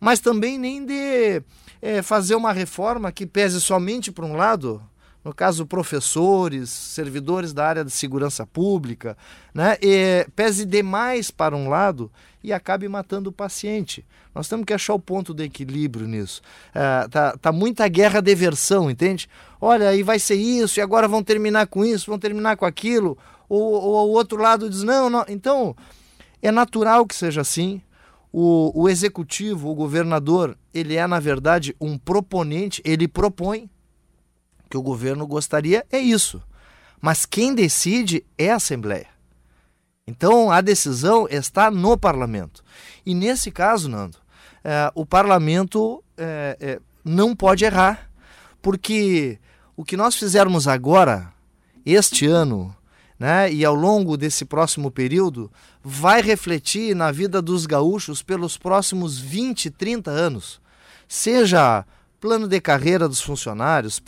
mas 0.00 0.20
também 0.20 0.58
nem 0.58 0.84
de 0.84 1.42
é, 1.80 2.02
fazer 2.02 2.34
uma 2.34 2.52
reforma 2.52 3.12
que 3.12 3.26
pese 3.26 3.60
somente 3.60 4.12
para 4.12 4.24
um 4.24 4.36
lado, 4.36 4.82
no 5.24 5.34
caso 5.34 5.66
professores, 5.66 6.70
servidores 6.70 7.52
da 7.52 7.66
área 7.66 7.84
de 7.84 7.90
segurança 7.90 8.46
pública, 8.46 9.16
né, 9.52 9.76
e 9.82 10.26
pese 10.36 10.64
demais 10.64 11.30
para 11.30 11.56
um 11.56 11.68
lado 11.68 12.10
e 12.44 12.52
acabe 12.52 12.86
matando 12.88 13.30
o 13.30 13.32
paciente. 13.32 14.06
Nós 14.32 14.48
temos 14.48 14.64
que 14.64 14.72
achar 14.72 14.94
o 14.94 15.00
ponto 15.00 15.34
de 15.34 15.42
equilíbrio 15.42 16.06
nisso. 16.06 16.42
É, 16.72 17.08
tá, 17.08 17.36
tá 17.38 17.50
muita 17.50 17.88
guerra 17.88 18.20
de 18.20 18.34
versão, 18.34 18.88
entende? 18.88 19.28
Olha, 19.60 19.88
aí 19.88 20.02
vai 20.02 20.18
ser 20.18 20.36
isso, 20.36 20.78
e 20.78 20.82
agora 20.82 21.08
vão 21.08 21.24
terminar 21.24 21.66
com 21.66 21.84
isso, 21.84 22.10
vão 22.10 22.18
terminar 22.18 22.56
com 22.56 22.64
aquilo. 22.64 23.18
Ou, 23.48 24.08
o 24.08 24.12
outro 24.12 24.40
lado 24.40 24.68
diz, 24.68 24.82
não, 24.82 25.08
não. 25.08 25.24
Então, 25.28 25.76
é 26.42 26.50
natural 26.50 27.06
que 27.06 27.14
seja 27.14 27.40
assim. 27.40 27.80
O, 28.32 28.82
o 28.82 28.88
executivo, 28.88 29.70
o 29.70 29.74
governador, 29.74 30.56
ele 30.74 30.96
é, 30.96 31.06
na 31.06 31.18
verdade, 31.18 31.74
um 31.80 31.96
proponente, 31.96 32.82
ele 32.84 33.08
propõe 33.08 33.70
que 34.68 34.76
o 34.76 34.82
governo 34.82 35.26
gostaria 35.26 35.86
é 35.90 35.98
isso. 35.98 36.42
Mas 37.00 37.24
quem 37.24 37.54
decide 37.54 38.24
é 38.36 38.50
a 38.50 38.56
Assembleia. 38.56 39.06
Então 40.06 40.50
a 40.50 40.60
decisão 40.60 41.26
está 41.28 41.70
no 41.70 41.96
parlamento. 41.96 42.62
E 43.04 43.14
nesse 43.14 43.50
caso, 43.50 43.88
Nando, 43.88 44.18
é, 44.62 44.90
o 44.94 45.06
parlamento 45.06 46.02
é, 46.16 46.56
é, 46.60 46.80
não 47.04 47.34
pode 47.34 47.64
errar, 47.64 48.10
porque 48.60 49.38
o 49.76 49.84
que 49.84 49.96
nós 49.96 50.14
fizermos 50.14 50.68
agora 50.68 51.32
este 51.84 52.26
ano, 52.26 52.75
né, 53.18 53.52
e 53.52 53.64
ao 53.64 53.74
longo 53.74 54.16
desse 54.16 54.44
próximo 54.44 54.90
período, 54.90 55.50
vai 55.82 56.20
refletir 56.20 56.94
na 56.94 57.10
vida 57.10 57.40
dos 57.40 57.66
gaúchos 57.66 58.22
pelos 58.22 58.56
próximos 58.56 59.18
20, 59.18 59.70
30 59.70 60.10
anos. 60.10 60.60
Seja 61.08 61.84
plano 62.20 62.48
de 62.48 62.60
carreira 62.60 63.08
dos 63.08 63.20
funcionários, 63.20 64.02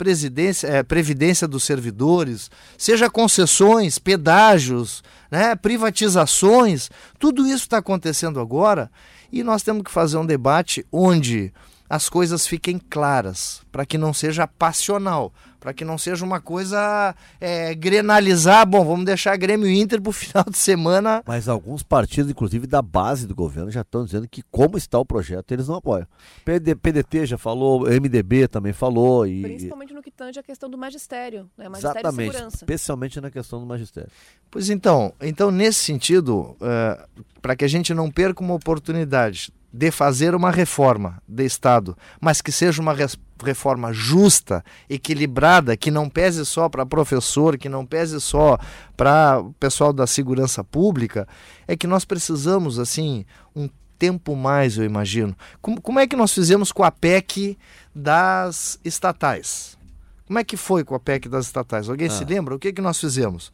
é, 0.63 0.83
previdência 0.83 1.47
dos 1.47 1.63
servidores, 1.63 2.49
seja 2.77 3.09
concessões, 3.09 3.97
pedágios, 3.97 5.03
né, 5.31 5.55
privatizações, 5.55 6.89
tudo 7.17 7.45
isso 7.45 7.63
está 7.63 7.77
acontecendo 7.77 8.39
agora 8.39 8.91
e 9.31 9.43
nós 9.43 9.63
temos 9.63 9.83
que 9.83 9.91
fazer 9.91 10.17
um 10.17 10.25
debate 10.25 10.85
onde 10.91 11.53
as 11.89 12.07
coisas 12.07 12.45
fiquem 12.45 12.77
claras, 12.77 13.63
para 13.71 13.83
que 13.83 13.97
não 13.97 14.13
seja 14.13 14.45
passional, 14.45 15.33
para 15.59 15.73
que 15.73 15.83
não 15.83 15.97
seja 15.97 16.23
uma 16.23 16.39
coisa 16.39 17.15
é, 17.41 17.73
grenalizar, 17.73 18.65
bom, 18.67 18.85
vamos 18.85 19.05
deixar 19.05 19.35
Grêmio 19.37 19.67
Inter 19.67 19.99
para 19.99 20.09
o 20.09 20.13
final 20.13 20.45
de 20.47 20.57
semana. 20.57 21.23
Mas 21.25 21.49
alguns 21.49 21.81
partidos, 21.81 22.29
inclusive 22.29 22.67
da 22.67 22.81
base 22.81 23.25
do 23.25 23.33
governo, 23.33 23.71
já 23.71 23.81
estão 23.81 24.05
dizendo 24.05 24.27
que 24.27 24.43
como 24.51 24.77
está 24.77 24.99
o 24.99 25.05
projeto, 25.05 25.51
eles 25.51 25.67
não 25.67 25.75
apoiam. 25.75 26.07
PD, 26.45 26.75
PDT 26.75 27.25
já 27.25 27.37
falou, 27.39 27.81
MDB 27.81 28.47
também 28.47 28.71
falou. 28.71 29.25
E... 29.25 29.41
Principalmente 29.41 29.93
no 29.93 30.03
que 30.03 30.11
tange 30.11 30.39
a 30.39 30.43
questão 30.43 30.69
do 30.69 30.77
magistério, 30.77 31.49
né? 31.57 31.67
magistério 31.67 31.99
Exatamente, 31.99 32.37
especialmente 32.53 33.19
na 33.19 33.31
questão 33.31 33.59
do 33.59 33.65
magistério. 33.65 34.11
Pois 34.51 34.69
então, 34.69 35.13
então 35.21 35.49
nesse 35.49 35.79
sentido, 35.79 36.55
uh, 36.61 37.23
para 37.41 37.55
que 37.55 37.65
a 37.65 37.67
gente 37.67 37.93
não 37.93 38.11
perca 38.11 38.43
uma 38.43 38.53
oportunidade 38.53 39.51
de 39.71 39.91
fazer 39.91 40.33
uma 40.33 40.51
reforma 40.51 41.21
de 41.27 41.45
Estado, 41.45 41.95
mas 42.19 42.41
que 42.41 42.51
seja 42.51 42.81
uma 42.81 42.95
reforma 43.43 43.93
justa, 43.93 44.63
equilibrada, 44.89 45.77
que 45.77 45.91
não 45.91 46.09
pese 46.09 46.45
só 46.45 46.67
para 46.67 46.85
professor, 46.85 47.57
que 47.57 47.69
não 47.69 47.85
pese 47.85 48.19
só 48.19 48.57
para 48.97 49.39
o 49.39 49.53
pessoal 49.53 49.93
da 49.93 50.07
segurança 50.07 50.63
pública, 50.63 51.27
é 51.67 51.75
que 51.75 51.87
nós 51.87 52.03
precisamos, 52.03 52.79
assim, 52.79 53.25
um 53.55 53.69
tempo 53.99 54.35
mais, 54.35 54.77
eu 54.77 54.85
imagino. 54.85 55.35
Como, 55.61 55.79
como 55.81 55.99
é 55.99 56.07
que 56.07 56.15
nós 56.15 56.33
fizemos 56.33 56.71
com 56.71 56.83
a 56.83 56.91
PEC 56.91 57.57
das 57.93 58.79
estatais? 58.83 59.77
Como 60.25 60.39
é 60.39 60.43
que 60.43 60.57
foi 60.57 60.83
com 60.83 60.95
a 60.95 60.99
PEC 60.99 61.27
das 61.27 61.45
estatais? 61.45 61.89
Alguém 61.89 62.07
ah. 62.07 62.11
se 62.11 62.23
lembra? 62.23 62.55
O 62.55 62.59
que, 62.59 62.73
que 62.73 62.81
nós 62.81 62.99
fizemos? 62.99 63.51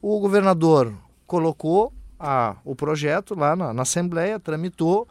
O 0.00 0.18
governador 0.18 0.92
colocou 1.26 1.92
a, 2.18 2.56
o 2.64 2.74
projeto 2.74 3.34
lá 3.34 3.54
na, 3.54 3.72
na 3.72 3.82
Assembleia, 3.82 4.40
tramitou, 4.40 5.06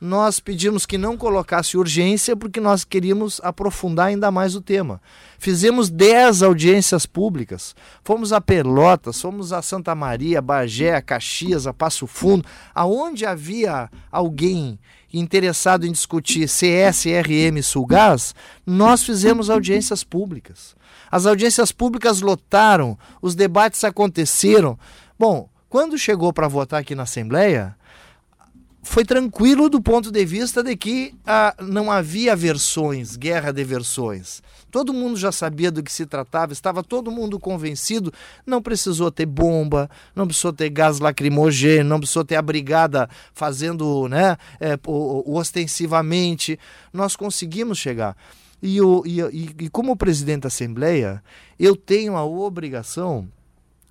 nós 0.00 0.40
pedimos 0.40 0.84
que 0.84 0.98
não 0.98 1.16
colocasse 1.16 1.76
urgência 1.76 2.36
porque 2.36 2.60
nós 2.60 2.84
queríamos 2.84 3.40
aprofundar 3.42 4.08
ainda 4.08 4.30
mais 4.30 4.54
o 4.54 4.60
tema. 4.60 5.00
Fizemos 5.38 5.88
10 5.88 6.42
audiências 6.42 7.06
públicas, 7.06 7.74
fomos 8.04 8.32
a 8.32 8.40
Pelotas, 8.40 9.20
fomos 9.20 9.52
a 9.52 9.62
Santa 9.62 9.94
Maria, 9.94 10.42
Bagé, 10.42 10.94
a 10.94 11.02
Caxias, 11.02 11.66
a 11.66 11.72
Passo 11.72 12.06
Fundo, 12.06 12.44
aonde 12.74 13.24
havia 13.24 13.90
alguém 14.10 14.78
interessado 15.12 15.86
em 15.86 15.92
discutir 15.92 16.46
CSRM 16.46 17.62
Sulgás, 17.62 18.34
nós 18.66 19.02
fizemos 19.02 19.48
audiências 19.48 20.04
públicas. 20.04 20.74
As 21.10 21.26
audiências 21.26 21.72
públicas 21.72 22.20
lotaram, 22.20 22.98
os 23.22 23.34
debates 23.34 23.84
aconteceram. 23.84 24.78
Bom, 25.18 25.48
quando 25.68 25.98
chegou 25.98 26.32
para 26.32 26.48
votar 26.48 26.80
aqui 26.80 26.94
na 26.94 27.04
Assembleia, 27.04 27.75
foi 28.86 29.04
tranquilo 29.04 29.68
do 29.68 29.80
ponto 29.80 30.12
de 30.12 30.24
vista 30.24 30.62
de 30.62 30.76
que 30.76 31.12
ah, 31.26 31.54
não 31.60 31.90
havia 31.90 32.36
versões, 32.36 33.16
guerra 33.16 33.52
de 33.52 33.64
versões. 33.64 34.40
Todo 34.70 34.94
mundo 34.94 35.16
já 35.16 35.32
sabia 35.32 35.72
do 35.72 35.82
que 35.82 35.92
se 35.92 36.06
tratava, 36.06 36.52
estava 36.52 36.84
todo 36.84 37.10
mundo 37.10 37.38
convencido. 37.38 38.12
Não 38.46 38.62
precisou 38.62 39.10
ter 39.10 39.26
bomba, 39.26 39.90
não 40.14 40.24
precisou 40.26 40.52
ter 40.52 40.70
gás 40.70 41.00
lacrimogêneo, 41.00 41.84
não 41.84 41.98
precisou 41.98 42.24
ter 42.24 42.36
a 42.36 42.42
brigada 42.42 43.10
fazendo 43.34 44.08
né, 44.08 44.36
é, 44.60 44.78
ostensivamente. 45.26 46.58
Nós 46.92 47.16
conseguimos 47.16 47.78
chegar. 47.78 48.16
E, 48.62 48.78
e, 48.78 49.54
e, 49.64 49.68
como 49.68 49.96
presidente 49.96 50.42
da 50.42 50.48
Assembleia, 50.48 51.22
eu 51.58 51.74
tenho 51.74 52.16
a 52.16 52.24
obrigação 52.24 53.28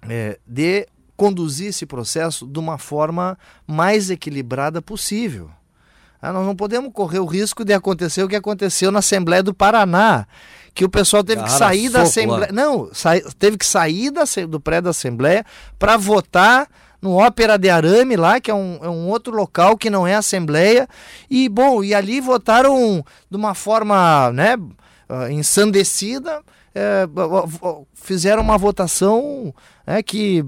é, 0.07 0.39
de 0.47 0.87
conduzir 1.15 1.67
esse 1.67 1.85
processo 1.85 2.45
de 2.45 2.59
uma 2.59 2.77
forma 2.77 3.37
mais 3.65 4.09
equilibrada 4.09 4.81
possível. 4.81 5.49
Ah, 6.21 6.33
nós 6.33 6.45
não 6.45 6.55
podemos 6.55 6.91
correr 6.91 7.19
o 7.19 7.25
risco 7.25 7.63
de 7.63 7.73
acontecer 7.73 8.23
o 8.23 8.27
que 8.27 8.35
aconteceu 8.35 8.91
na 8.91 8.99
Assembleia 8.99 9.43
do 9.43 9.53
Paraná, 9.53 10.25
que 10.73 10.83
o 10.83 10.89
pessoal 10.89 11.23
teve 11.23 11.41
Cara, 11.41 11.51
que 11.51 11.57
sair 11.57 11.89
da 11.89 12.01
Assembleia. 12.01 12.47
Lá. 12.47 12.51
Não, 12.51 12.89
teve 13.37 13.57
que 13.57 13.65
sair 13.65 14.11
da, 14.11 14.23
do 14.47 14.59
prédio 14.59 14.85
da 14.85 14.89
Assembleia 14.89 15.45
para 15.77 15.97
votar 15.97 16.67
no 17.01 17.13
Ópera 17.13 17.57
de 17.57 17.69
Arame 17.69 18.15
lá, 18.15 18.39
que 18.39 18.49
é 18.49 18.53
um, 18.55 18.79
é 18.81 18.89
um 18.89 19.07
outro 19.07 19.35
local 19.35 19.77
que 19.77 19.89
não 19.89 20.07
é 20.07 20.15
Assembleia. 20.15 20.87
E, 21.29 21.47
bom, 21.47 21.83
e 21.83 21.93
ali 21.93 22.19
votaram 22.19 23.05
de 23.29 23.37
uma 23.37 23.53
forma 23.53 24.31
né, 24.31 24.57
ah, 25.07 25.31
ensandecida, 25.31 26.41
é, 26.73 27.07
fizeram 27.93 28.41
uma 28.41 28.57
votação 28.57 29.53
é, 29.85 30.01
que 30.01 30.43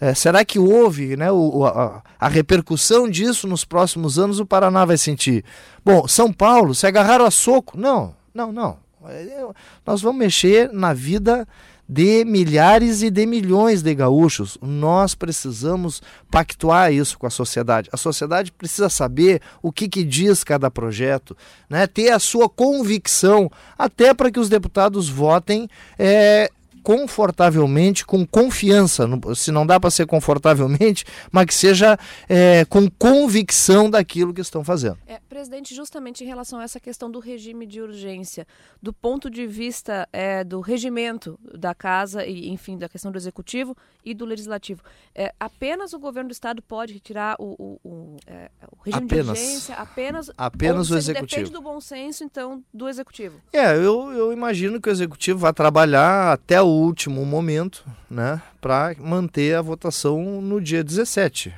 é, 0.00 0.14
será 0.14 0.44
que 0.44 0.58
houve 0.58 1.16
né, 1.16 1.30
o, 1.30 1.64
a, 1.64 2.02
a, 2.18 2.28
repercussão 2.28 3.08
disso 3.08 3.46
nos 3.46 3.64
próximos 3.64 4.18
anos? 4.18 4.40
O 4.40 4.46
Paraná 4.46 4.84
vai 4.84 4.98
sentir. 4.98 5.44
Bom, 5.84 6.06
São 6.08 6.32
Paulo, 6.32 6.74
se 6.74 6.86
agarraram 6.86 7.24
a 7.24 7.30
soco? 7.30 7.78
Não, 7.78 8.14
não, 8.34 8.52
não. 8.52 8.78
É, 9.06 9.46
nós 9.86 10.00
vamos 10.00 10.18
mexer 10.18 10.72
na 10.72 10.92
vida 10.92 11.46
de 11.88 12.24
milhares 12.24 13.02
e 13.02 13.10
de 13.10 13.26
milhões 13.26 13.82
de 13.82 13.94
gaúchos. 13.94 14.56
Nós 14.62 15.14
precisamos 15.14 16.02
pactuar 16.30 16.92
isso 16.92 17.18
com 17.18 17.26
a 17.26 17.30
sociedade. 17.30 17.90
A 17.92 17.96
sociedade 17.96 18.50
precisa 18.50 18.88
saber 18.88 19.42
o 19.62 19.70
que, 19.70 19.88
que 19.88 20.02
diz 20.02 20.42
cada 20.42 20.70
projeto, 20.70 21.36
né? 21.68 21.86
ter 21.86 22.10
a 22.10 22.18
sua 22.18 22.48
convicção, 22.48 23.50
até 23.78 24.14
para 24.14 24.30
que 24.30 24.40
os 24.40 24.48
deputados 24.48 25.08
votem 25.08 25.68
é, 25.98 26.50
confortavelmente, 26.84 28.04
com 28.04 28.26
confiança, 28.26 29.08
se 29.34 29.50
não 29.50 29.66
dá 29.66 29.80
para 29.80 29.90
ser 29.90 30.06
confortavelmente, 30.06 31.06
mas 31.32 31.46
que 31.46 31.54
seja 31.54 31.98
é, 32.28 32.66
com 32.66 32.88
convicção 32.90 33.90
daquilo 33.90 34.34
que 34.34 34.42
estão 34.42 34.62
fazendo. 34.62 34.98
É, 35.06 35.18
presidente, 35.18 35.74
justamente 35.74 36.22
em 36.22 36.26
relação 36.26 36.60
a 36.60 36.62
essa 36.62 36.78
questão 36.78 37.10
do 37.10 37.18
regime 37.18 37.66
de 37.66 37.80
urgência, 37.80 38.46
do 38.82 38.92
ponto 38.92 39.30
de 39.30 39.46
vista 39.46 40.06
é, 40.12 40.44
do 40.44 40.60
regimento 40.60 41.40
da 41.54 41.74
casa 41.74 42.26
e, 42.26 42.50
enfim, 42.50 42.76
da 42.76 42.88
questão 42.88 43.10
do 43.10 43.16
executivo 43.16 43.74
e 44.04 44.12
do 44.12 44.26
legislativo, 44.26 44.82
é, 45.14 45.32
apenas 45.40 45.94
o 45.94 45.98
governo 45.98 46.28
do 46.28 46.32
estado 46.32 46.60
pode 46.60 46.92
retirar 46.92 47.36
o, 47.38 47.54
o, 47.58 47.88
o, 47.88 48.16
é, 48.26 48.50
o 48.70 48.82
regime 48.82 49.06
apenas, 49.06 49.24
de 49.24 49.44
urgência, 49.44 49.74
apenas, 49.76 50.30
apenas 50.36 50.90
o 50.90 50.96
executivo. 50.98 51.30
Depende 51.30 51.50
do 51.50 51.62
bom 51.62 51.80
senso, 51.80 52.22
então, 52.22 52.62
do 52.72 52.86
executivo. 52.88 53.40
É, 53.54 53.74
eu, 53.74 54.12
eu 54.12 54.32
imagino 54.32 54.78
que 54.78 54.90
o 54.90 54.92
executivo 54.92 55.38
vai 55.38 55.52
trabalhar 55.54 56.34
até 56.34 56.60
o 56.60 56.73
último 56.82 57.24
momento, 57.24 57.84
né, 58.10 58.40
para 58.60 58.94
manter 58.98 59.56
a 59.56 59.62
votação 59.62 60.40
no 60.40 60.60
dia 60.60 60.82
17. 60.82 61.52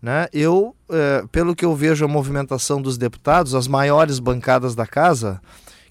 Né? 0.00 0.28
Eu, 0.32 0.74
é, 0.90 1.24
pelo 1.32 1.54
que 1.54 1.64
eu 1.64 1.74
vejo 1.74 2.04
a 2.04 2.08
movimentação 2.08 2.80
dos 2.80 2.98
deputados, 2.98 3.54
as 3.54 3.66
maiores 3.66 4.18
bancadas 4.18 4.74
da 4.74 4.86
casa, 4.86 5.40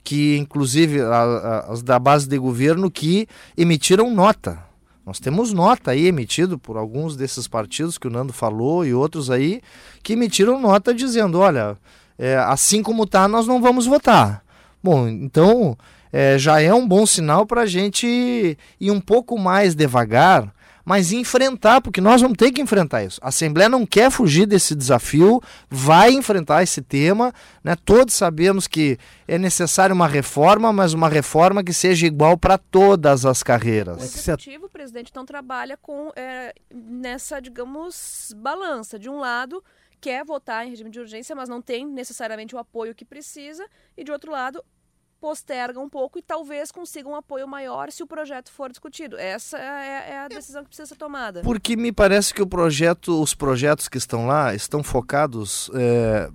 que 0.03 0.38
inclusive 0.38 1.01
a, 1.01 1.05
a, 1.05 1.60
as 1.74 1.81
da 1.81 1.98
base 1.98 2.27
de 2.27 2.38
governo, 2.38 2.91
que 2.91 3.27
emitiram 3.57 4.13
nota. 4.13 4.63
Nós 5.05 5.19
temos 5.19 5.53
nota 5.53 5.91
aí 5.91 6.07
emitido 6.07 6.57
por 6.57 6.77
alguns 6.77 7.15
desses 7.15 7.48
partidos 7.48 7.98
que 7.98 8.07
o 8.07 8.10
Nando 8.10 8.34
falou 8.34 8.86
e 8.86 8.93
outros 8.93 9.29
aí, 9.29 9.62
que 10.01 10.13
emitiram 10.13 10.60
nota 10.60 10.93
dizendo, 10.93 11.39
olha, 11.39 11.77
é, 12.17 12.38
assim 12.38 12.81
como 12.81 13.03
está, 13.03 13.27
nós 13.27 13.45
não 13.45 13.62
vamos 13.62 13.86
votar. 13.86 14.43
Bom, 14.84 15.07
então 15.07 15.77
é, 16.17 16.39
já 16.39 16.62
é 16.62 16.74
um 16.74 16.88
bom 16.88 17.05
sinal 17.05 17.45
para 17.45 17.63
a 17.63 17.65
gente 17.65 18.57
ir 18.79 18.89
um 18.89 19.01
pouco 19.01 19.38
mais 19.38 19.75
devagar, 19.75 20.55
mas 20.86 21.12
enfrentar, 21.12 21.81
porque 21.81 22.00
nós 22.00 22.22
vamos 22.22 22.38
ter 22.38 22.53
que 22.53 22.62
enfrentar 22.62 23.03
isso. 23.03 23.19
A 23.22 23.27
Assembleia 23.27 23.67
não 23.67 23.86
quer 23.86 24.10
fugir 24.10 24.45
desse 24.45 24.74
desafio, 24.74 25.41
vai 25.69 26.13
enfrentar 26.13 26.63
esse 26.63 26.81
tema. 26.81 27.34
Né? 27.62 27.75
Todos 27.84 28.13
sabemos 28.13 28.65
que 28.65 28.98
é 29.27 29.38
necessária 29.38 29.93
uma 29.93 30.07
reforma, 30.07 30.72
mas 30.72 30.93
uma 30.93 31.10
reforma 31.10 31.62
que 31.62 31.74
seja 31.74 32.07
igual 32.07 32.38
para 32.38 32.57
todas 32.57 33.25
as 33.25 33.43
carreiras. 33.43 34.01
O 34.01 34.05
executivo, 34.05 34.67
o 34.67 34.69
presidente, 34.69 35.10
então 35.12 35.25
trabalha 35.25 35.75
com 35.75 36.13
é, 36.15 36.53
nessa, 36.74 37.41
digamos, 37.41 38.34
balança. 38.38 38.98
De 38.98 39.10
um 39.10 39.19
lado, 39.19 39.62
quer 40.00 40.24
votar 40.24 40.65
em 40.65 40.69
regime 40.69 40.89
de 40.89 41.00
urgência, 41.01 41.36
mas 41.36 41.50
não 41.50 41.62
tem 41.62 41.86
necessariamente 41.86 42.55
o 42.55 42.57
apoio 42.57 42.95
que 42.95 43.03
precisa, 43.03 43.67
e 43.98 44.03
de 44.05 44.13
outro 44.13 44.31
lado, 44.31 44.63
posterga 45.19 45.79
um 45.79 45.89
pouco 45.89 46.19
e 46.19 46.22
talvez 46.22 46.72
consiga 46.72 47.07
um 47.10 47.15
apoio 47.15 47.48
maior 47.48 47.91
se 47.91 48.03
o 48.03 48.07
projeto 48.07 48.51
for 48.51 48.69
discutido. 48.69 49.17
Essa 49.17 49.57
é, 49.57 50.12
é 50.12 50.19
a 50.19 50.27
decisão 50.27 50.63
que 50.63 50.69
precisa 50.69 50.88
ser 50.88 50.95
tomada. 50.95 51.41
Porque 51.41 51.75
me 51.75 51.91
parece 51.91 52.34
que 52.34 52.41
o 52.41 52.48
projeto, 52.48 53.22
os 53.22 53.34
projetos 53.34 53.88
que 53.88 53.98
estão 53.98 54.27
lá 54.27 54.53
estão 54.53 54.84
focados 54.84 55.69
é, 55.74 56.29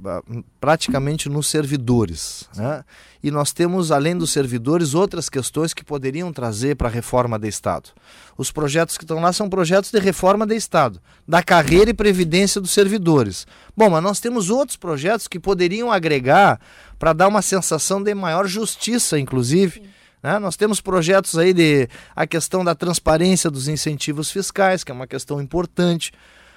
praticamente 0.60 1.28
nos 1.28 1.48
servidores. 1.48 2.48
Né? 2.56 2.84
E 3.22 3.30
nós 3.30 3.52
temos, 3.52 3.92
além 3.92 4.16
dos 4.16 4.30
servidores, 4.30 4.94
outras 4.94 5.28
questões 5.28 5.74
que 5.74 5.84
poderiam 5.84 6.32
trazer 6.32 6.74
para 6.76 6.88
a 6.88 6.90
reforma 6.90 7.38
do 7.38 7.46
Estado. 7.46 7.90
Os 8.36 8.50
projetos 8.50 8.96
que 8.96 9.04
estão 9.04 9.20
lá 9.20 9.32
são 9.32 9.48
projetos 9.48 9.90
de 9.90 9.98
reforma 9.98 10.46
do 10.46 10.54
Estado, 10.54 11.00
da 11.28 11.42
carreira 11.42 11.90
e 11.90 11.94
previdência 11.94 12.60
dos 12.60 12.70
servidores. 12.70 13.46
Bom, 13.76 13.90
mas 13.90 14.02
nós 14.02 14.20
temos 14.20 14.48
outros 14.48 14.76
projetos 14.76 15.28
que 15.28 15.38
poderiam 15.38 15.92
agregar 15.92 16.58
para 16.98 17.12
dar 17.12 17.28
uma 17.28 17.42
sensação 17.42 18.02
de 18.02 18.14
maior 18.14 18.46
justiça, 18.46 19.18
inclusive. 19.18 19.82
Né? 20.22 20.38
Nós 20.38 20.56
temos 20.56 20.80
projetos 20.80 21.36
aí 21.36 21.52
de 21.52 21.88
a 22.16 22.26
questão 22.26 22.64
da 22.64 22.74
transparência 22.74 23.50
dos 23.50 23.68
incentivos 23.68 24.30
fiscais, 24.30 24.82
que 24.82 24.90
é 24.90 24.94
uma 24.94 25.06
questão 25.06 25.40
importante. 25.40 26.12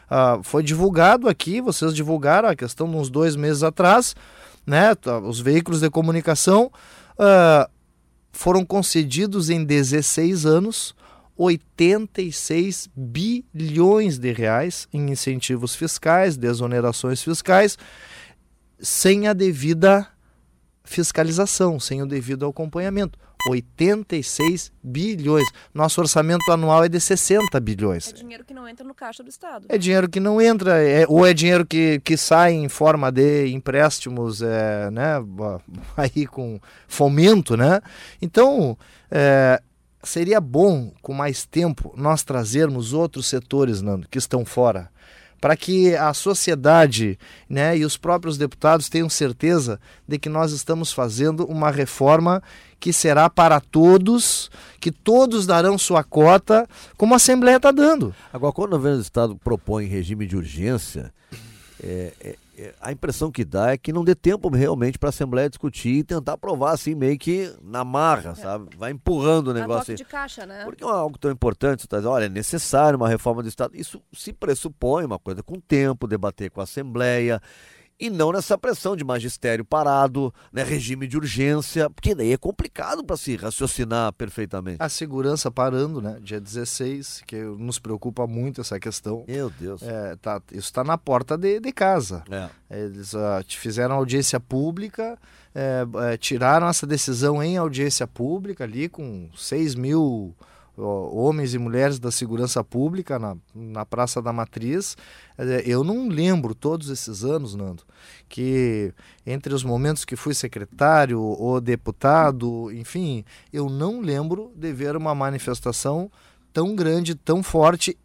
Uh, 0.05 0.43
foi 0.43 0.63
divulgado 0.63 1.27
aqui, 1.27 1.59
vocês 1.59 1.93
divulgaram 1.93 2.49
a 2.49 2.55
questão 2.55 2.89
de 2.89 2.95
uns 2.95 3.09
dois 3.09 3.35
meses 3.35 3.63
atrás, 3.63 4.15
né? 4.65 4.95
Tá, 4.95 5.19
os 5.19 5.39
veículos 5.39 5.81
de 5.81 5.89
comunicação 5.89 6.71
uh, 7.13 7.69
foram 8.31 8.65
concedidos 8.65 9.49
em 9.49 9.63
16 9.63 10.45
anos 10.45 10.95
86 11.35 12.89
bilhões 12.95 14.17
de 14.17 14.31
reais 14.31 14.87
em 14.93 15.09
incentivos 15.09 15.75
fiscais, 15.75 16.37
desonerações 16.37 17.23
fiscais, 17.23 17.77
sem 18.79 19.27
a 19.27 19.33
devida 19.33 20.07
fiscalização, 20.83 21.79
sem 21.79 22.01
o 22.01 22.05
devido 22.05 22.45
acompanhamento. 22.45 23.17
86 23.49 24.71
bilhões. 24.81 25.47
Nosso 25.73 26.01
orçamento 26.01 26.51
anual 26.51 26.83
é 26.83 26.89
de 26.89 26.99
60 26.99 27.59
bilhões. 27.59 28.09
É 28.09 28.13
dinheiro 28.13 28.45
que 28.45 28.53
não 28.53 28.67
entra 28.67 28.85
no 28.85 28.93
caixa 28.93 29.23
do 29.23 29.29
Estado. 29.29 29.65
É 29.69 29.77
dinheiro 29.77 30.09
que 30.09 30.19
não 30.19 30.41
entra, 30.41 30.81
é, 30.81 31.05
ou 31.07 31.25
é 31.25 31.33
dinheiro 31.33 31.65
que, 31.65 31.99
que 32.01 32.17
sai 32.17 32.53
em 32.53 32.69
forma 32.69 33.11
de 33.11 33.47
empréstimos, 33.47 34.41
é, 34.41 34.89
né, 34.91 35.15
aí 35.97 36.25
com 36.25 36.59
fomento, 36.87 37.57
né? 37.57 37.81
Então, 38.21 38.77
é, 39.11 39.61
seria 40.03 40.39
bom, 40.39 40.91
com 41.01 41.13
mais 41.13 41.45
tempo, 41.45 41.93
nós 41.95 42.23
trazermos 42.23 42.93
outros 42.93 43.27
setores, 43.27 43.81
Nando, 43.81 44.07
que 44.09 44.17
estão 44.17 44.45
fora 44.45 44.91
para 45.43 45.57
que 45.57 45.93
a 45.93 46.13
sociedade 46.13 47.19
né, 47.49 47.77
e 47.77 47.83
os 47.83 47.97
próprios 47.97 48.37
deputados 48.37 48.87
tenham 48.87 49.09
certeza 49.09 49.77
de 50.07 50.17
que 50.17 50.29
nós 50.29 50.53
estamos 50.53 50.93
fazendo 50.93 51.45
uma 51.47 51.69
reforma 51.69 52.41
que 52.79 52.93
será 52.93 53.29
para 53.29 53.59
todos, 53.59 54.49
que 54.79 54.89
todos 54.89 55.45
darão 55.45 55.77
sua 55.77 56.01
cota, 56.01 56.65
como 56.95 57.13
a 57.13 57.17
Assembleia 57.17 57.57
está 57.57 57.71
dando. 57.71 58.15
Agora, 58.31 58.53
quando 58.53 58.71
o 58.71 58.77
governo 58.77 58.99
do 58.99 59.03
Estado 59.03 59.35
propõe 59.35 59.85
regime 59.85 60.25
de 60.25 60.37
urgência, 60.37 61.13
é, 61.83 62.13
é, 62.21 62.35
a 62.79 62.91
impressão 62.91 63.31
que 63.31 63.43
dá 63.43 63.71
é 63.71 63.77
que 63.77 63.91
não 63.91 64.03
dê 64.03 64.13
tempo 64.13 64.47
realmente 64.49 64.99
para 64.99 65.09
a 65.09 65.11
Assembleia 65.11 65.49
discutir 65.49 65.97
e 65.97 66.03
tentar 66.03 66.33
aprovar 66.33 66.73
assim, 66.73 66.93
meio 66.93 67.17
que 67.17 67.51
na 67.61 67.83
marra, 67.83 68.31
é. 68.31 68.35
sabe? 68.35 68.75
Vai 68.77 68.91
empurrando 68.91 69.47
o 69.47 69.53
negócio. 69.53 69.95
de 69.95 70.05
caixa, 70.05 70.45
né? 70.45 70.63
Porque 70.63 70.83
é 70.83 70.87
algo 70.87 71.17
tão 71.17 71.31
importante, 71.31 71.81
você 71.81 71.87
tá 71.87 71.97
dizendo, 71.97 72.13
olha, 72.13 72.25
é 72.25 72.29
necessário 72.29 72.97
uma 72.97 73.09
reforma 73.09 73.41
do 73.41 73.49
Estado. 73.49 73.75
Isso 73.75 74.01
se 74.13 74.31
pressupõe 74.31 75.05
uma 75.05 75.17
coisa 75.17 75.41
com 75.41 75.59
tempo, 75.59 76.07
debater 76.07 76.51
com 76.51 76.61
a 76.61 76.63
Assembleia 76.63 77.41
e 78.03 78.09
não 78.09 78.33
nessa 78.33 78.57
pressão 78.57 78.97
de 78.97 79.03
magistério 79.05 79.63
parado, 79.63 80.33
né, 80.51 80.61
regime 80.61 81.07
de 81.07 81.15
urgência, 81.15 81.89
porque 81.89 82.13
daí 82.13 82.33
é 82.33 82.37
complicado 82.37 83.01
para 83.01 83.15
se 83.15 83.37
raciocinar 83.37 84.11
perfeitamente. 84.11 84.75
A 84.79 84.89
segurança 84.89 85.49
parando, 85.49 86.01
né? 86.01 86.17
Dia 86.21 86.41
16, 86.41 87.23
que 87.25 87.41
nos 87.41 87.79
preocupa 87.79 88.27
muito 88.27 88.59
essa 88.59 88.77
questão. 88.77 89.23
Meu 89.25 89.49
Deus. 89.49 89.81
É, 89.81 90.17
tá, 90.17 90.41
isso 90.51 90.67
está 90.67 90.83
na 90.83 90.97
porta 90.97 91.37
de, 91.37 91.61
de 91.61 91.71
casa. 91.71 92.25
É. 92.29 92.49
Eles 92.83 93.13
uh, 93.13 93.41
fizeram 93.47 93.95
audiência 93.95 94.37
pública, 94.37 95.17
é, 95.55 95.85
é, 96.11 96.17
tiraram 96.17 96.67
essa 96.67 96.85
decisão 96.85 97.41
em 97.41 97.55
audiência 97.55 98.05
pública 98.05 98.65
ali 98.65 98.89
com 98.89 99.29
6 99.33 99.75
mil 99.75 100.35
homens 100.77 101.53
e 101.53 101.59
mulheres 101.59 101.99
da 101.99 102.11
segurança 102.11 102.63
pública 102.63 103.19
na, 103.19 103.35
na 103.53 103.85
Praça 103.85 104.21
da 104.21 104.33
Matriz. 104.33 104.97
Eu 105.65 105.83
não 105.83 106.07
lembro 106.07 106.55
todos 106.55 106.89
esses 106.89 107.23
anos, 107.23 107.55
Nando, 107.55 107.83
que 108.27 108.93
entre 109.25 109.53
os 109.53 109.63
momentos 109.63 110.03
que 110.05 110.15
fui 110.15 110.33
secretário 110.33 111.21
ou 111.21 111.61
deputado, 111.61 112.71
enfim, 112.71 113.23
eu 113.51 113.69
não 113.69 114.01
lembro 114.01 114.51
de 114.55 114.73
ver 114.73 114.95
uma 114.95 115.13
manifestação 115.13 116.11
tão 116.51 116.75
grande, 116.75 117.15
tão 117.15 117.41
forte, 117.41 117.97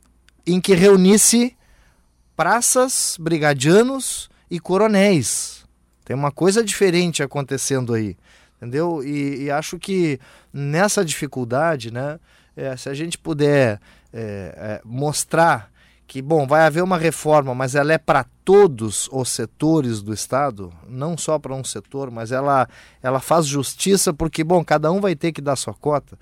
em 0.46 0.60
que 0.60 0.74
reunisse 0.74 1.56
praças, 2.34 3.16
brigadianos 3.20 4.30
e 4.50 4.58
coronéis. 4.58 5.66
Tem 6.04 6.16
uma 6.16 6.32
coisa 6.32 6.64
diferente 6.64 7.22
acontecendo 7.22 7.92
aí, 7.92 8.16
entendeu? 8.56 9.04
E, 9.04 9.42
e 9.42 9.50
acho 9.50 9.78
que 9.78 10.18
nessa 10.52 11.04
dificuldade, 11.04 11.90
né? 11.90 12.18
É, 12.58 12.76
se 12.76 12.88
a 12.88 12.94
gente 12.94 13.16
puder 13.16 13.80
é, 14.12 14.20
é, 14.56 14.80
mostrar 14.84 15.70
que, 16.08 16.20
bom, 16.20 16.44
vai 16.44 16.62
haver 16.62 16.82
uma 16.82 16.98
reforma, 16.98 17.54
mas 17.54 17.76
ela 17.76 17.92
é 17.92 17.98
para 17.98 18.24
todos 18.44 19.08
os 19.12 19.28
setores 19.28 20.02
do 20.02 20.12
Estado, 20.12 20.72
não 20.88 21.16
só 21.16 21.38
para 21.38 21.54
um 21.54 21.62
setor, 21.62 22.10
mas 22.10 22.32
ela, 22.32 22.68
ela 23.00 23.20
faz 23.20 23.46
justiça 23.46 24.12
porque, 24.12 24.42
bom, 24.42 24.64
cada 24.64 24.90
um 24.90 25.00
vai 25.00 25.14
ter 25.14 25.30
que 25.30 25.40
dar 25.40 25.54
sua 25.54 25.74
cota. 25.74 26.18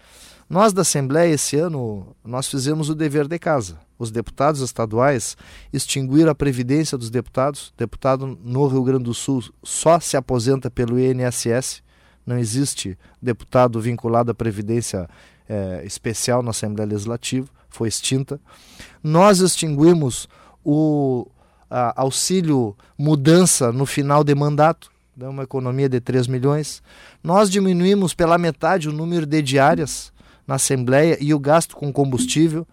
Nós 0.48 0.72
da 0.72 0.82
Assembleia, 0.82 1.32
esse 1.32 1.56
ano, 1.56 2.14
nós 2.22 2.48
fizemos 2.48 2.90
o 2.90 2.94
dever 2.94 3.26
de 3.26 3.38
casa. 3.38 3.78
Os 3.98 4.10
deputados 4.10 4.60
estaduais 4.60 5.36
extinguiram 5.72 6.30
a 6.30 6.34
previdência 6.34 6.98
dos 6.98 7.08
deputados. 7.08 7.72
Deputado 7.78 8.38
no 8.44 8.66
Rio 8.66 8.84
Grande 8.84 9.04
do 9.04 9.14
Sul 9.14 9.42
só 9.62 9.98
se 9.98 10.16
aposenta 10.16 10.70
pelo 10.70 11.00
INSS. 11.00 11.82
Não 12.26 12.36
existe 12.36 12.98
deputado 13.22 13.80
vinculado 13.80 14.30
à 14.32 14.34
previdência 14.34 15.08
é, 15.48 15.82
especial 15.84 16.42
na 16.42 16.50
Assembleia 16.50 16.88
Legislativa, 16.88 17.48
foi 17.68 17.88
extinta. 17.88 18.40
Nós 19.02 19.40
extinguimos 19.40 20.28
o 20.64 21.26
a, 21.70 22.00
auxílio 22.00 22.76
mudança 22.98 23.72
no 23.72 23.86
final 23.86 24.24
de 24.24 24.34
mandato, 24.34 24.90
deu 25.14 25.30
uma 25.30 25.42
economia 25.42 25.88
de 25.88 26.00
3 26.00 26.26
milhões. 26.26 26.82
Nós 27.22 27.50
diminuímos 27.50 28.14
pela 28.14 28.38
metade 28.38 28.88
o 28.88 28.92
número 28.92 29.26
de 29.26 29.42
diárias 29.42 30.12
na 30.46 30.56
Assembleia 30.56 31.18
e 31.20 31.34
o 31.34 31.38
gasto 31.38 31.76
com 31.76 31.92
combustível. 31.92 32.66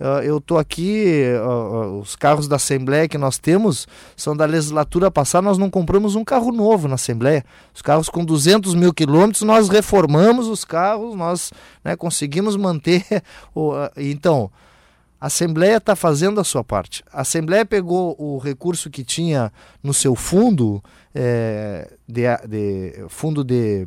Uh, 0.00 0.22
eu 0.24 0.38
estou 0.38 0.58
aqui, 0.58 1.22
uh, 1.40 1.48
uh, 1.48 2.00
os 2.00 2.16
carros 2.16 2.48
da 2.48 2.56
Assembleia 2.56 3.08
que 3.08 3.16
nós 3.16 3.38
temos 3.38 3.86
são 4.16 4.36
da 4.36 4.44
legislatura 4.44 5.08
passada, 5.08 5.46
nós 5.46 5.56
não 5.56 5.70
compramos 5.70 6.16
um 6.16 6.24
carro 6.24 6.50
novo 6.50 6.88
na 6.88 6.96
Assembleia. 6.96 7.44
Os 7.72 7.80
carros 7.80 8.08
com 8.08 8.24
200 8.24 8.74
mil 8.74 8.92
quilômetros, 8.92 9.42
nós 9.42 9.68
reformamos 9.68 10.48
os 10.48 10.64
carros, 10.64 11.14
nós 11.14 11.52
né, 11.84 11.96
conseguimos 11.96 12.56
manter. 12.56 13.04
O, 13.54 13.72
então, 13.96 14.50
a 15.20 15.26
Assembleia 15.28 15.76
está 15.76 15.94
fazendo 15.94 16.40
a 16.40 16.44
sua 16.44 16.64
parte. 16.64 17.04
A 17.12 17.20
Assembleia 17.20 17.64
pegou 17.64 18.16
o 18.18 18.38
recurso 18.38 18.90
que 18.90 19.04
tinha 19.04 19.52
no 19.82 19.94
seu 19.94 20.14
fundo, 20.14 20.82
é, 21.14 21.90
de, 22.06 22.22
de, 22.48 23.06
fundo 23.08 23.44
de 23.44 23.86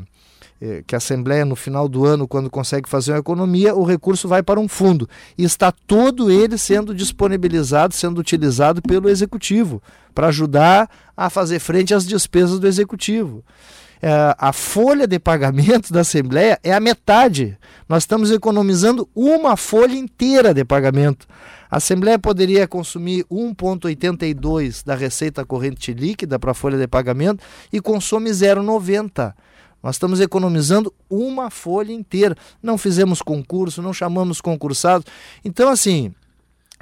que 0.85 0.95
a 0.95 0.97
Assembleia, 0.97 1.45
no 1.45 1.55
final 1.55 1.87
do 1.87 2.05
ano, 2.05 2.27
quando 2.27 2.49
consegue 2.49 2.89
fazer 2.89 3.11
uma 3.11 3.19
economia, 3.19 3.75
o 3.75 3.83
recurso 3.83 4.27
vai 4.27 4.41
para 4.41 4.59
um 4.59 4.67
fundo. 4.67 5.07
E 5.37 5.43
está 5.43 5.71
todo 5.71 6.31
ele 6.31 6.57
sendo 6.57 6.95
disponibilizado, 6.95 7.93
sendo 7.93 8.19
utilizado 8.19 8.81
pelo 8.81 9.09
Executivo, 9.09 9.81
para 10.15 10.27
ajudar 10.27 10.89
a 11.15 11.29
fazer 11.29 11.59
frente 11.59 11.93
às 11.93 12.05
despesas 12.05 12.59
do 12.59 12.67
Executivo. 12.67 13.43
É, 14.01 14.35
a 14.37 14.53
folha 14.53 15.07
de 15.07 15.17
pagamento 15.19 15.91
da 15.91 16.01
Assembleia 16.01 16.59
é 16.63 16.73
a 16.73 16.79
metade. 16.79 17.57
Nós 17.89 18.03
estamos 18.03 18.31
economizando 18.31 19.09
uma 19.15 19.57
folha 19.57 19.95
inteira 19.95 20.53
de 20.53 20.63
pagamento. 20.63 21.27
A 21.69 21.77
Assembleia 21.77 22.17
poderia 22.17 22.67
consumir 22.67 23.25
1,82 23.25 24.85
da 24.85 24.95
receita 24.95 25.45
corrente 25.45 25.93
líquida 25.93 26.39
para 26.39 26.51
a 26.51 26.53
folha 26.53 26.77
de 26.77 26.87
pagamento 26.87 27.43
e 27.71 27.81
consome 27.81 28.29
0,90. 28.29 29.33
Nós 29.81 29.95
estamos 29.95 30.19
economizando 30.19 30.93
uma 31.09 31.49
folha 31.49 31.91
inteira. 31.91 32.35
Não 32.61 32.77
fizemos 32.77 33.21
concurso, 33.21 33.81
não 33.81 33.93
chamamos 33.93 34.41
concursados. 34.41 35.05
Então, 35.43 35.69
assim, 35.69 36.13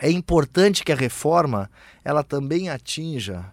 é 0.01 0.09
importante 0.09 0.83
que 0.83 0.91
a 0.91 0.95
reforma 0.95 1.69
ela 2.03 2.23
também 2.23 2.69
atinja 2.69 3.45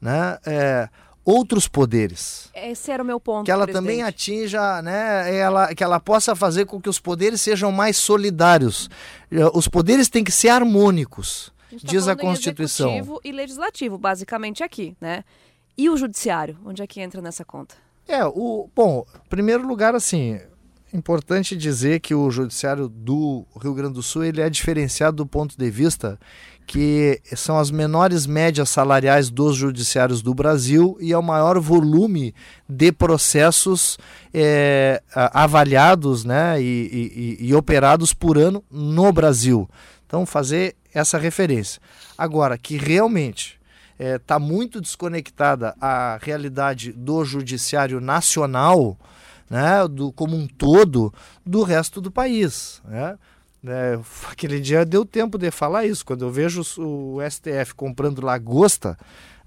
né, 0.00 0.38
é, 0.46 0.88
outros 1.24 1.68
poderes. 1.68 2.48
Esse 2.54 2.90
era 2.90 3.02
o 3.02 3.06
meu 3.06 3.20
ponto. 3.20 3.44
Que 3.44 3.50
ela 3.50 3.64
presidente. 3.64 3.84
também 3.84 4.02
atinja, 4.02 4.80
né, 4.82 5.34
ela, 5.36 5.74
que 5.74 5.84
ela 5.84 6.00
possa 6.00 6.34
fazer 6.34 6.64
com 6.64 6.80
que 6.80 6.88
os 6.88 6.98
poderes 6.98 7.40
sejam 7.40 7.70
mais 7.70 7.96
solidários. 7.96 8.88
Os 9.52 9.68
poderes 9.68 10.08
têm 10.08 10.24
que 10.24 10.32
ser 10.32 10.48
harmônicos, 10.48 11.52
a 11.70 11.76
tá 11.76 11.80
diz 11.82 12.08
a 12.08 12.16
Constituição. 12.16 12.90
Executivo 12.90 13.20
e 13.24 13.32
legislativo, 13.32 13.98
basicamente 13.98 14.62
aqui, 14.62 14.96
né? 15.00 15.22
E 15.76 15.90
o 15.90 15.96
judiciário, 15.96 16.58
onde 16.64 16.82
é 16.82 16.86
que 16.86 17.00
entra 17.00 17.20
nessa 17.20 17.44
conta? 17.44 17.76
É, 18.08 18.24
o 18.24 18.70
bom, 18.74 19.04
primeiro 19.28 19.66
lugar, 19.68 19.94
assim, 19.94 20.40
importante 20.94 21.54
dizer 21.54 22.00
que 22.00 22.14
o 22.14 22.30
judiciário 22.30 22.88
do 22.88 23.44
Rio 23.60 23.74
Grande 23.74 23.92
do 23.94 24.02
Sul 24.02 24.24
ele 24.24 24.40
é 24.40 24.48
diferenciado 24.48 25.18
do 25.18 25.26
ponto 25.26 25.56
de 25.58 25.70
vista 25.70 26.18
que 26.66 27.20
são 27.34 27.58
as 27.58 27.70
menores 27.70 28.26
médias 28.26 28.68
salariais 28.68 29.30
dos 29.30 29.56
judiciários 29.56 30.20
do 30.20 30.34
Brasil 30.34 30.98
e 31.00 31.12
é 31.12 31.18
o 31.18 31.22
maior 31.22 31.58
volume 31.58 32.34
de 32.68 32.92
processos 32.92 33.98
é, 34.34 35.02
avaliados 35.14 36.24
né, 36.24 36.60
e, 36.60 37.36
e, 37.40 37.46
e 37.48 37.54
operados 37.54 38.12
por 38.12 38.36
ano 38.36 38.62
no 38.70 39.10
Brasil. 39.12 39.68
Então, 40.06 40.26
fazer 40.26 40.76
essa 40.92 41.16
referência. 41.16 41.80
Agora, 42.18 42.58
que 42.58 42.76
realmente 42.76 43.57
está 43.98 44.04
é, 44.04 44.18
tá 44.18 44.38
muito 44.38 44.80
desconectada 44.80 45.74
a 45.80 46.18
realidade 46.22 46.92
do 46.92 47.24
judiciário 47.24 48.00
nacional, 48.00 48.96
né, 49.50 49.86
do, 49.88 50.12
como 50.12 50.36
um 50.36 50.46
todo, 50.46 51.12
do 51.44 51.62
resto 51.62 52.00
do 52.00 52.10
país. 52.10 52.80
Né? 52.84 53.18
É, 53.66 53.98
aquele 54.30 54.60
dia 54.60 54.84
deu 54.84 55.04
tempo 55.04 55.36
de 55.36 55.50
falar 55.50 55.84
isso. 55.84 56.04
Quando 56.04 56.24
eu 56.24 56.30
vejo 56.30 56.62
o 56.78 57.18
STF 57.28 57.74
comprando 57.74 58.24
lagosta, 58.24 58.96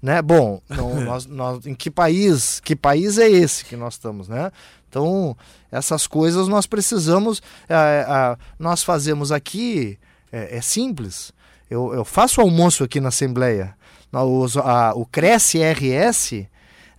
né? 0.02 0.20
Bom, 0.20 0.60
não, 0.68 1.00
nós, 1.00 1.26
nós, 1.26 1.66
em 1.66 1.74
que 1.74 1.90
país, 1.90 2.60
que 2.60 2.76
país 2.76 3.18
é 3.18 3.30
esse 3.30 3.64
que 3.64 3.76
nós 3.76 3.94
estamos, 3.94 4.28
né? 4.28 4.50
Então 4.88 5.36
essas 5.70 6.06
coisas 6.06 6.48
nós 6.48 6.66
precisamos, 6.66 7.40
é, 7.68 8.04
é, 8.06 8.36
nós 8.58 8.82
fazemos 8.82 9.32
aqui 9.32 9.98
é, 10.30 10.58
é 10.58 10.60
simples. 10.60 11.32
Eu, 11.70 11.94
eu, 11.94 12.04
faço 12.04 12.40
almoço 12.42 12.84
aqui 12.84 13.00
na 13.00 13.08
Assembleia. 13.08 13.74
O, 14.12 14.46
a, 14.60 14.92
o 14.94 15.06
Cresce 15.06 15.58
RS, 15.62 16.46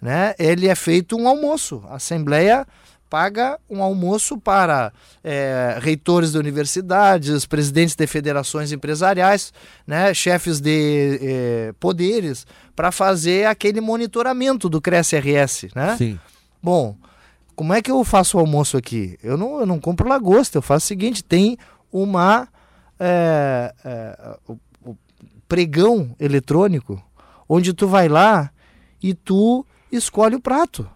né? 0.01 0.33
Ele 0.39 0.67
é 0.67 0.75
feito 0.75 1.15
um 1.15 1.27
almoço. 1.27 1.83
A 1.89 1.95
Assembleia 1.95 2.65
paga 3.13 3.59
um 3.69 3.83
almoço 3.83 4.39
para 4.39 4.91
é, 5.23 5.77
reitores 5.79 6.31
de 6.31 6.39
universidades, 6.39 7.45
presidentes 7.45 7.95
de 7.95 8.07
federações 8.07 8.71
empresariais, 8.71 9.53
né, 9.85 10.11
chefes 10.15 10.59
de 10.59 11.19
é, 11.21 11.73
poderes, 11.79 12.47
para 12.75 12.91
fazer 12.91 13.45
aquele 13.45 13.79
monitoramento 13.79 14.67
do 14.67 14.81
Cresce-RS. 14.81 15.67
Né? 15.75 15.95
Sim. 15.95 16.19
Bom, 16.59 16.97
como 17.55 17.71
é 17.71 17.83
que 17.83 17.91
eu 17.91 18.03
faço 18.03 18.37
o 18.37 18.39
almoço 18.39 18.77
aqui? 18.77 19.15
Eu 19.21 19.37
não, 19.37 19.59
eu 19.59 19.65
não 19.67 19.79
compro 19.79 20.09
lagosta, 20.09 20.57
eu 20.57 20.63
faço 20.63 20.85
o 20.85 20.87
seguinte, 20.87 21.23
tem 21.23 21.55
uma... 21.91 22.47
É, 22.99 23.71
é, 23.85 24.37
pregão 25.53 26.15
eletrônico, 26.19 26.99
onde 27.47 27.75
tu 27.75 27.87
vai 27.87 28.09
lá 28.09 28.49
e 29.03 29.13
tu 29.13 29.63
escolhe 29.91 30.35
o 30.35 30.41
prato. 30.41 30.89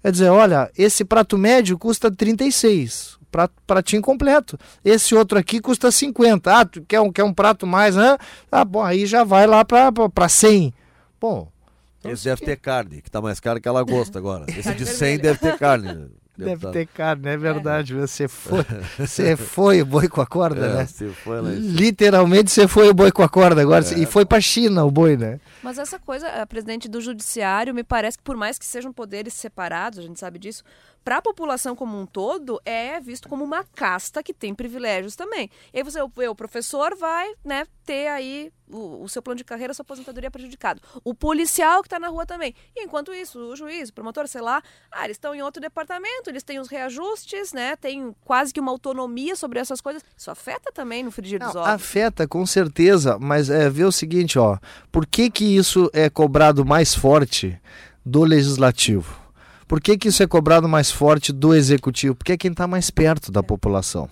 Quer 0.00 0.12
dizer, 0.12 0.28
olha, 0.28 0.70
esse 0.78 1.04
prato 1.04 1.36
médio 1.36 1.76
custa 1.76 2.08
36, 2.08 3.18
prato, 3.28 3.54
pratinho 3.66 4.00
completo. 4.00 4.56
Esse 4.84 5.16
outro 5.16 5.36
aqui 5.36 5.58
custa 5.58 5.90
50. 5.90 6.60
Ah, 6.60 6.64
tu 6.64 6.80
quer 6.82 7.00
um, 7.00 7.10
quer 7.10 7.24
um 7.24 7.34
prato 7.34 7.66
mais, 7.66 7.96
né? 7.96 8.16
Ah, 8.52 8.64
bom, 8.64 8.84
aí 8.84 9.04
já 9.04 9.24
vai 9.24 9.48
lá 9.48 9.64
para 9.64 10.28
100. 10.28 10.72
Bom. 11.20 11.50
Então 11.98 12.12
esse 12.12 12.22
deve 12.22 12.44
ter 12.44 12.56
carne, 12.56 13.02
que 13.02 13.08
está 13.08 13.20
mais 13.20 13.40
caro 13.40 13.60
que 13.60 13.68
a 13.68 13.72
lagosta 13.72 14.16
agora. 14.16 14.46
Esse 14.56 14.72
de 14.76 14.86
100 14.86 15.18
deve 15.18 15.40
ter 15.40 15.58
carne. 15.58 16.08
Deve 16.44 16.70
ter 16.70 16.86
carne, 16.86 17.28
é 17.28 17.36
verdade. 17.36 17.94
É. 17.94 18.00
Você 18.00 18.28
foi, 18.28 18.64
você 18.96 19.36
foi 19.36 19.82
o 19.82 19.86
boi 19.86 20.08
com 20.08 20.20
a 20.20 20.26
corda, 20.26 20.66
é, 20.66 20.74
né? 20.74 20.86
Você 20.86 21.08
foi 21.08 21.40
lá 21.40 21.50
Literalmente 21.50 22.50
você 22.50 22.68
foi 22.68 22.88
o 22.88 22.94
boi 22.94 23.10
com 23.10 23.22
a 23.22 23.28
corda 23.28 23.60
agora. 23.60 23.84
É. 23.84 23.98
E 23.98 24.06
foi 24.06 24.24
para 24.24 24.40
China 24.40 24.84
o 24.84 24.90
boi, 24.90 25.16
né? 25.16 25.40
Mas 25.62 25.78
essa 25.78 25.98
coisa, 25.98 26.28
a 26.28 26.46
presidente 26.46 26.88
do 26.88 27.00
judiciário, 27.00 27.74
me 27.74 27.82
parece 27.82 28.18
que 28.18 28.22
por 28.22 28.36
mais 28.36 28.56
que 28.56 28.64
sejam 28.64 28.92
poderes 28.92 29.34
separados, 29.34 29.98
a 29.98 30.02
gente 30.02 30.20
sabe 30.20 30.38
disso, 30.38 30.62
para 31.08 31.16
a 31.16 31.22
população 31.22 31.74
como 31.74 31.98
um 31.98 32.04
todo, 32.04 32.60
é 32.66 33.00
visto 33.00 33.30
como 33.30 33.42
uma 33.42 33.64
casta 33.64 34.22
que 34.22 34.34
tem 34.34 34.54
privilégios 34.54 35.16
também. 35.16 35.48
E 35.72 35.78
aí 35.78 35.82
você, 35.82 36.02
o, 36.02 36.12
o 36.30 36.34
professor 36.34 36.94
vai 36.94 37.32
né, 37.42 37.66
ter 37.82 38.08
aí 38.08 38.52
o, 38.70 39.04
o, 39.04 39.08
seu 39.08 39.22
plano 39.22 39.38
de 39.38 39.42
carreira, 39.42 39.70
a 39.70 39.74
sua 39.74 39.84
aposentadoria 39.84 40.30
prejudicado. 40.30 40.82
O 41.02 41.14
policial 41.14 41.80
que 41.80 41.86
está 41.86 41.98
na 41.98 42.08
rua 42.08 42.26
também. 42.26 42.54
E 42.76 42.84
enquanto 42.84 43.14
isso, 43.14 43.38
o 43.38 43.56
juiz, 43.56 43.88
o 43.88 43.94
promotor, 43.94 44.28
sei 44.28 44.42
lá, 44.42 44.62
ah, 44.92 45.06
eles 45.06 45.16
estão 45.16 45.34
em 45.34 45.40
outro 45.40 45.62
departamento, 45.62 46.28
eles 46.28 46.42
têm 46.42 46.58
os 46.58 46.68
reajustes, 46.68 47.54
né? 47.54 47.74
Tem 47.74 48.14
quase 48.22 48.52
que 48.52 48.60
uma 48.60 48.70
autonomia 48.70 49.34
sobre 49.34 49.60
essas 49.60 49.80
coisas. 49.80 50.04
Isso 50.14 50.30
afeta 50.30 50.70
também 50.70 51.02
no 51.02 51.10
frigir 51.10 51.40
dos. 51.40 51.56
Afeta, 51.56 52.28
com 52.28 52.44
certeza, 52.44 53.18
mas 53.18 53.48
é, 53.48 53.70
vê 53.70 53.84
o 53.84 53.90
seguinte, 53.90 54.38
ó, 54.38 54.58
por 54.92 55.06
que 55.06 55.30
que 55.30 55.56
isso 55.56 55.88
é 55.94 56.10
cobrado 56.10 56.66
mais 56.66 56.94
forte 56.94 57.58
do 58.04 58.24
legislativo? 58.24 59.27
Por 59.68 59.82
que, 59.82 59.98
que 59.98 60.08
isso 60.08 60.22
é 60.22 60.26
cobrado 60.26 60.66
mais 60.66 60.90
forte 60.90 61.30
do 61.30 61.54
executivo? 61.54 62.14
Porque 62.14 62.32
é 62.32 62.36
quem 62.38 62.50
está 62.50 62.66
mais 62.66 62.90
perto 62.90 63.30
da 63.30 63.42
população. 63.42 64.08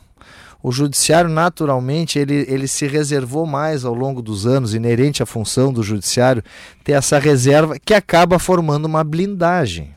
O 0.62 0.70
judiciário, 0.70 1.30
naturalmente, 1.30 2.18
ele, 2.18 2.44
ele 2.46 2.68
se 2.68 2.86
reservou 2.86 3.46
mais 3.46 3.84
ao 3.84 3.94
longo 3.94 4.20
dos 4.20 4.46
anos, 4.46 4.74
inerente 4.74 5.22
à 5.22 5.26
função 5.26 5.72
do 5.72 5.82
judiciário, 5.82 6.42
ter 6.84 6.92
essa 6.92 7.18
reserva 7.18 7.78
que 7.82 7.94
acaba 7.94 8.38
formando 8.38 8.84
uma 8.84 9.02
blindagem. 9.02 9.94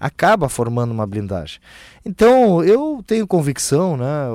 Acaba 0.00 0.48
formando 0.48 0.92
uma 0.92 1.06
blindagem. 1.06 1.58
Então, 2.04 2.64
eu 2.64 3.02
tenho 3.06 3.26
convicção, 3.26 3.96
né? 3.96 4.28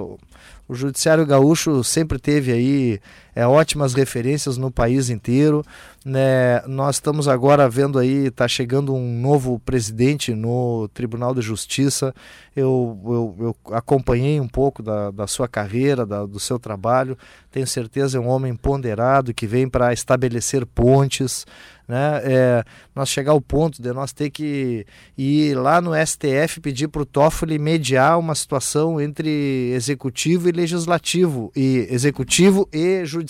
O 0.67 0.75
Judiciário 0.75 1.25
Gaúcho 1.25 1.83
sempre 1.83 2.19
teve 2.19 2.51
aí 2.51 2.99
é, 3.39 3.47
ótimas 3.47 3.93
referências 3.93 4.57
no 4.57 4.69
país 4.69 5.09
inteiro. 5.09 5.63
Né? 6.03 6.61
Nós 6.67 6.97
estamos 6.97 7.25
agora 7.25 7.69
vendo 7.69 7.97
aí, 7.97 8.27
está 8.27 8.47
chegando 8.49 8.93
um 8.93 9.21
novo 9.21 9.59
presidente 9.59 10.33
no 10.33 10.89
Tribunal 10.93 11.33
de 11.33 11.41
Justiça. 11.41 12.13
Eu, 12.53 12.99
eu, 13.05 13.35
eu 13.39 13.75
acompanhei 13.75 14.41
um 14.41 14.47
pouco 14.47 14.83
da, 14.83 15.09
da 15.11 15.25
sua 15.25 15.47
carreira, 15.47 16.05
da, 16.05 16.25
do 16.25 16.39
seu 16.39 16.59
trabalho. 16.59 17.17
Tenho 17.49 17.65
certeza 17.65 18.17
é 18.17 18.21
um 18.21 18.27
homem 18.27 18.53
ponderado 18.55 19.33
que 19.33 19.47
vem 19.47 19.69
para 19.69 19.93
estabelecer 19.93 20.65
pontes, 20.65 21.45
né? 21.89 22.21
É, 22.23 22.63
nós 22.93 23.09
chegar 23.09 23.31
ao 23.31 23.41
ponto 23.41 23.81
de 23.81 23.91
nós 23.91 24.13
ter 24.13 24.29
que 24.29 24.85
ir 25.17 25.55
lá 25.55 25.81
no 25.81 25.91
STF 25.95 26.61
pedir 26.61 26.87
para 26.87 27.01
o 27.01 27.05
Toffoli 27.05 27.57
mediar 27.57 28.19
uma 28.19 28.35
situação 28.35 29.01
entre 29.01 29.71
executivo 29.73 30.47
e 30.47 30.51
legislativo 30.51 31.51
e 31.55 31.87
executivo 31.89 32.69
e 32.71 33.03
judiciário. 33.05 33.28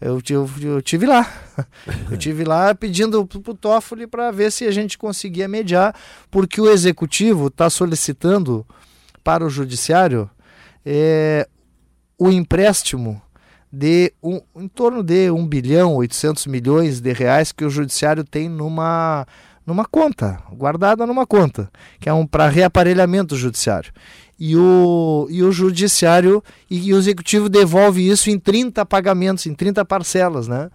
Eu, 0.00 0.20
eu, 0.30 0.48
eu 0.62 0.82
tive 0.82 1.06
lá. 1.06 1.26
Eu 2.08 2.16
tive 2.16 2.44
lá 2.44 2.72
pedindo 2.72 3.26
para 3.26 3.50
o 3.50 3.54
Toffoli 3.54 4.06
para 4.06 4.30
ver 4.30 4.52
se 4.52 4.64
a 4.64 4.70
gente 4.70 4.96
conseguia 4.96 5.48
mediar, 5.48 5.92
porque 6.30 6.60
o 6.60 6.70
executivo 6.70 7.48
está 7.48 7.68
solicitando 7.68 8.64
para 9.24 9.44
o 9.44 9.50
judiciário 9.50 10.30
é, 10.86 11.48
o 12.16 12.30
empréstimo 12.30 13.20
de 13.70 14.12
um, 14.22 14.40
em 14.56 14.68
torno 14.68 15.02
de 15.02 15.30
1 15.30 15.46
bilhão 15.46 15.96
800 15.96 16.46
milhões 16.46 17.00
de 17.00 17.12
reais 17.12 17.52
que 17.52 17.64
o 17.64 17.70
judiciário 17.70 18.24
tem 18.24 18.48
numa, 18.48 19.26
numa 19.68 19.84
conta, 19.84 20.42
guardada 20.52 21.06
numa 21.06 21.26
conta, 21.26 21.70
que 22.00 22.08
é 22.08 22.12
um 22.12 22.26
para 22.26 22.48
reaparelhamento 22.48 23.36
judiciário. 23.36 23.92
E 24.38 24.56
o, 24.56 25.26
e 25.30 25.42
o 25.42 25.52
judiciário 25.52 26.42
e, 26.70 26.88
e 26.88 26.94
o 26.94 26.98
executivo 26.98 27.48
devolve 27.48 28.08
isso 28.08 28.30
em 28.30 28.38
30 28.38 28.86
pagamentos, 28.86 29.46
em 29.46 29.54
30 29.54 29.84
parcelas, 29.84 30.48
né? 30.48 30.70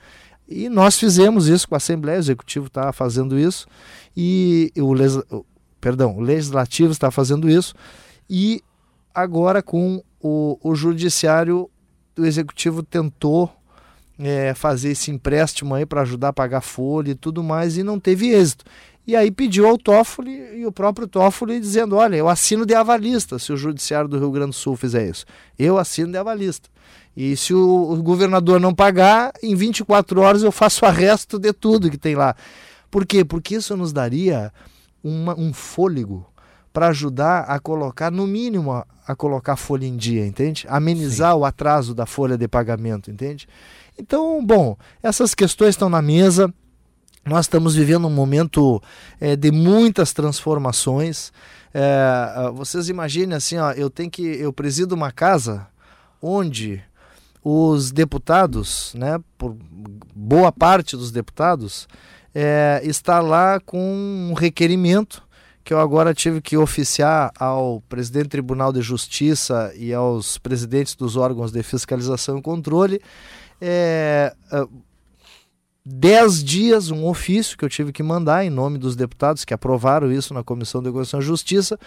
E 0.48 0.70
nós 0.70 1.00
fizemos 1.00 1.48
isso 1.48 1.68
com 1.68 1.74
a 1.76 1.78
Assembleia, 1.78 2.18
o 2.18 2.22
Executivo 2.22 2.68
está 2.68 2.94
fazendo 2.94 3.40
isso, 3.40 3.66
e 4.16 4.72
o, 4.78 5.44
perdão, 5.82 6.18
o 6.18 6.22
Legislativo 6.22 6.92
está 6.92 7.10
fazendo 7.10 7.50
isso, 7.50 7.74
e 8.30 8.62
agora 9.16 9.64
com 9.64 10.04
o, 10.22 10.60
o 10.62 10.76
Judiciário 10.76 11.70
o 12.18 12.26
executivo 12.26 12.84
tentou 12.84 13.52
é, 14.20 14.54
fazer 14.54 14.92
esse 14.92 15.12
empréstimo 15.12 15.74
aí 15.74 15.86
para 15.86 16.02
ajudar 16.02 16.30
a 16.30 16.34
pagar 16.34 16.62
folha 16.62 17.12
e 17.12 17.16
tudo 17.16 17.44
mais 17.44 17.78
e 17.78 17.84
não 17.84 18.00
teve 18.00 18.30
êxito. 18.30 18.66
E 19.06 19.16
aí 19.16 19.32
pediu 19.32 19.68
ao 19.68 19.78
Toffoli 19.78 20.60
e 20.60 20.66
o 20.66 20.72
próprio 20.72 21.08
Toffoli 21.08 21.60
dizendo: 21.60 21.96
olha, 21.96 22.16
eu 22.16 22.30
assino 22.30 22.66
de 22.66 22.74
avalista 22.74 23.38
se 23.38 23.52
o 23.52 23.58
Judiciário 23.58 24.08
do 24.08 24.18
Rio 24.18 24.32
Grande 24.32 24.52
do 24.52 24.56
Sul 24.56 24.78
fizer 24.78 25.10
isso. 25.10 25.26
Eu 25.60 25.78
assino 25.78 26.12
de 26.12 26.18
avalista. 26.18 26.70
E 27.16 27.38
se 27.38 27.54
o, 27.54 28.02
governador 28.02 28.60
não 28.60 28.74
pagar, 28.74 29.32
em 29.44 29.56
24 29.56 30.20
horas 30.22 30.42
eu 30.42 30.52
faço 30.52 30.84
o 30.84 30.88
arresto 30.88 31.38
de 31.38 31.54
tudo 31.54 31.92
que 31.92 31.98
tem 31.98 32.16
lá. 32.16 32.36
Por 32.90 33.06
quê? 33.06 33.24
Porque 33.24 33.56
isso 33.56 33.78
nos 33.78 33.94
daria 33.94 34.52
uma, 35.04 35.38
um 35.38 35.54
fôlego 35.54 36.26
para 36.72 36.88
ajudar 36.88 37.42
a 37.42 37.60
colocar, 37.60 38.12
no 38.12 38.26
mínimo, 38.26 38.72
a, 38.72 38.86
a, 39.06 39.16
colocar 39.16 39.54
a 39.54 39.58
folha 39.58 39.86
em 39.86 39.96
dia, 39.96 40.26
entende? 40.26 40.66
Amenizar 40.68 41.34
Sim. 41.34 41.40
o 41.40 41.46
atraso 41.46 41.94
da 41.94 42.08
folha 42.08 42.36
de 42.36 42.48
pagamento, 42.48 43.12
entende? 43.12 43.48
Então, 43.98 44.44
bom, 44.46 44.78
essas 45.02 45.34
questões 45.36 45.70
estão 45.70 45.90
na 45.90 46.02
mesa. 46.02 46.54
Nós 47.26 47.46
estamos 47.46 47.76
vivendo 47.76 48.08
um 48.08 48.12
momento 48.12 48.82
é, 49.20 49.36
de 49.36 49.52
muitas 49.52 50.12
transformações. 50.14 51.32
É, 51.74 52.52
vocês 52.54 52.90
imaginem 52.90 53.36
assim, 53.36 53.58
ó, 53.58 53.72
eu 53.72 53.90
tenho 53.90 54.12
que 54.12 54.22
eu 54.22 54.52
presido 54.52 54.94
uma 54.94 55.12
casa 55.12 55.68
onde 56.22 56.84
os 57.44 57.92
deputados, 57.92 58.94
né, 58.96 59.20
por 59.38 59.56
boa 60.16 60.52
parte 60.52 60.96
dos 60.96 61.12
deputados, 61.12 61.88
é, 62.34 62.82
está 62.84 63.20
lá 63.20 63.60
com 63.60 63.80
um 64.32 64.34
requerimento 64.34 65.24
que 65.64 65.74
eu 65.74 65.80
agora 65.80 66.14
tive 66.14 66.42
que 66.42 66.58
oficiar 66.58 67.32
ao 67.40 67.82
presidente 67.88 68.26
do 68.26 68.30
Tribunal 68.32 68.74
de 68.74 68.82
Justiça 68.82 69.72
e 69.76 69.94
aos 69.94 70.38
presidentes 70.38 70.94
dos 70.94 71.16
órgãos 71.16 71.52
de 71.52 71.64
fiscalização 71.64 72.38
e 72.38 72.42
controle. 72.42 73.02
É, 73.66 74.36
é, 74.52 74.68
dez 75.86 76.44
dias, 76.44 76.92
um 76.92 77.06
ofício 77.06 77.58
que 77.58 77.64
eu 77.64 77.70
tive 77.70 77.94
que 77.94 78.04
mandar 78.04 78.44
em 78.44 78.50
nome 78.50 78.78
dos 78.78 78.94
deputados 78.94 79.46
que 79.46 79.54
aprovaram 79.54 80.12
isso 80.12 80.34
na 80.34 80.44
Comissão 80.44 80.84
de 80.84 80.92
Constituição 80.92 81.22
e 81.22 81.24
Justiça, 81.24 81.80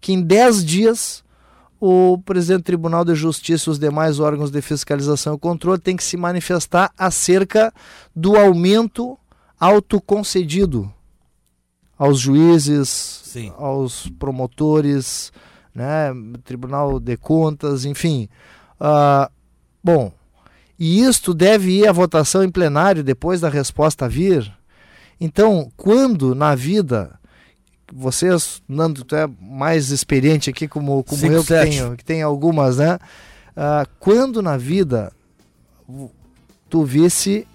que 0.00 0.14
em 0.14 0.22
dez 0.22 0.64
dias 0.64 1.22
o 1.78 2.16
presidente 2.24 2.62
do 2.62 2.64
Tribunal 2.64 3.04
de 3.04 3.14
Justiça 3.14 3.68
e 3.68 3.72
os 3.72 3.78
demais 3.78 4.18
órgãos 4.18 4.50
de 4.50 4.62
fiscalização 4.62 5.34
e 5.34 5.38
controle 5.38 5.78
têm 5.78 5.94
que 5.94 6.04
se 6.04 6.16
manifestar 6.16 6.90
acerca 6.96 7.70
do 8.16 8.36
aumento 8.36 9.18
autoconcedido 9.58 10.90
aos 11.98 12.18
juízes, 12.18 12.88
Sim. 13.24 13.52
aos 13.58 14.08
promotores, 14.18 15.30
né, 15.74 16.12
Tribunal 16.44 16.98
de 16.98 17.14
Contas, 17.18 17.84
enfim. 17.84 18.26
Uh, 18.80 19.30
bom, 19.84 20.10
e 20.80 21.02
isto 21.02 21.34
deve 21.34 21.80
ir 21.80 21.86
à 21.86 21.92
votação 21.92 22.42
em 22.42 22.50
plenário 22.50 23.04
depois 23.04 23.42
da 23.42 23.50
resposta 23.50 24.08
vir. 24.08 24.50
Então, 25.20 25.70
quando 25.76 26.34
na 26.34 26.54
vida 26.54 27.20
vocês, 27.92 28.62
Nando, 28.66 29.04
tu 29.04 29.14
é 29.14 29.28
mais 29.40 29.90
experiente 29.90 30.48
aqui 30.48 30.66
como, 30.66 31.04
como 31.04 31.20
Cinco, 31.20 31.34
eu 31.34 31.42
que 31.42 31.48
tenho, 31.48 31.96
que 31.96 32.04
tem 32.04 32.22
algumas, 32.22 32.78
né? 32.78 32.98
Uh, 33.50 33.86
quando 33.98 34.40
na 34.40 34.56
vida 34.56 35.12
tu 36.70 36.84
visse 36.84 37.46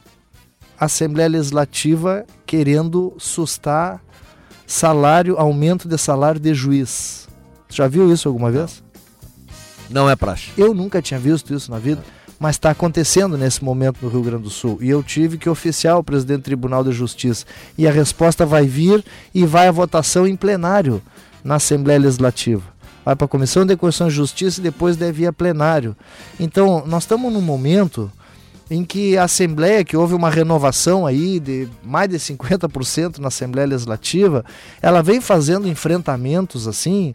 a 0.77 0.85
Assembleia 0.85 1.29
Legislativa 1.29 2.25
querendo 2.45 3.15
sustar 3.17 4.03
salário, 4.67 5.38
aumento 5.38 5.88
de 5.88 5.97
salário 5.97 6.39
de 6.39 6.53
juiz. 6.53 7.27
Já 7.69 7.88
viu 7.88 8.11
isso 8.11 8.27
alguma 8.27 8.51
vez? 8.51 8.83
Não 9.89 10.09
é 10.09 10.15
praxe. 10.15 10.51
Eu 10.57 10.73
nunca 10.73 11.01
tinha 11.01 11.19
visto 11.19 11.53
isso 11.53 11.71
na 11.71 11.79
vida, 11.79 12.03
mas 12.39 12.56
está 12.56 12.71
acontecendo 12.71 13.38
nesse 13.38 13.63
momento 13.63 14.00
no 14.02 14.10
Rio 14.10 14.21
Grande 14.21 14.43
do 14.43 14.50
Sul. 14.50 14.78
E 14.82 14.89
eu 14.89 15.02
tive 15.02 15.38
que 15.38 15.50
oficiar 15.50 15.98
o 15.98 16.04
presidente 16.04 16.41
do 16.41 16.43
Tribunal 16.43 16.84
de 16.84 16.91
Justiça. 16.91 17.45
E 17.78 17.88
a 17.88 17.91
resposta 17.91 18.45
vai 18.45 18.65
vir 18.65 19.04
e 19.34 19.45
vai 19.45 19.67
à 19.67 19.71
votação 19.71 20.28
em 20.28 20.36
plenário 20.36 21.02
na 21.43 21.56
Assembleia 21.56 22.00
Legislativa. 22.00 22.63
Vai 23.06 23.15
para 23.15 23.26
a 23.26 23.30
Comissão 23.30 23.65
de 23.65 23.78
Constituição 23.78 24.08
e 24.08 24.12
Justiça 24.12 24.60
e 24.60 24.63
depois 24.63 24.98
deve 24.98 25.24
ir 25.24 25.28
a 25.28 25.34
plenário. 25.34 25.95
Então, 26.39 26.84
nós 26.88 27.04
estamos 27.04 27.32
num 27.32 27.41
momento 27.41 28.12
em 28.69 28.84
que 28.84 29.15
a 29.17 29.26
Assembleia, 29.26 29.86
que 29.86 29.95
houve 29.95 30.15
uma 30.15 30.30
renovação 30.30 31.06
aí 31.06 31.39
de 31.39 31.67
mais 31.84 32.10
de 32.10 32.17
50% 32.17 33.19
na 33.19 33.28
Assembleia 33.28 33.67
Legislativa, 33.67 34.43
ela 34.82 35.04
vem 35.04 35.21
fazendo 35.21 35.67
enfrentamentos 35.67 36.67
assim 36.67 37.13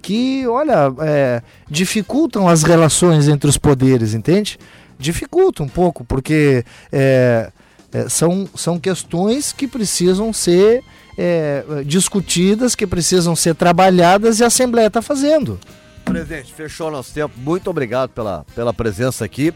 que, 0.00 0.46
olha, 0.46 0.92
é, 1.00 1.42
dificultam 1.68 2.48
as 2.48 2.62
relações 2.62 3.28
entre 3.28 3.48
os 3.48 3.58
poderes, 3.58 4.14
entende? 4.14 4.58
Dificultam 4.98 5.66
um 5.66 5.68
pouco, 5.68 6.04
porque 6.04 6.64
é, 6.92 7.50
é, 7.92 8.08
são, 8.08 8.48
são 8.54 8.78
questões 8.78 9.52
que 9.52 9.66
precisam 9.66 10.32
ser 10.32 10.82
é, 11.16 11.64
discutidas, 11.84 12.74
que 12.74 12.86
precisam 12.86 13.34
ser 13.34 13.54
trabalhadas 13.54 14.40
e 14.40 14.44
a 14.44 14.48
Assembleia 14.48 14.88
está 14.88 15.00
fazendo. 15.00 15.58
Presidente, 16.04 16.52
fechou 16.52 16.90
nosso 16.90 17.12
tempo. 17.12 17.34
Muito 17.36 17.68
obrigado 17.68 18.10
pela, 18.10 18.44
pela 18.54 18.72
presença 18.72 19.24
aqui. 19.24 19.52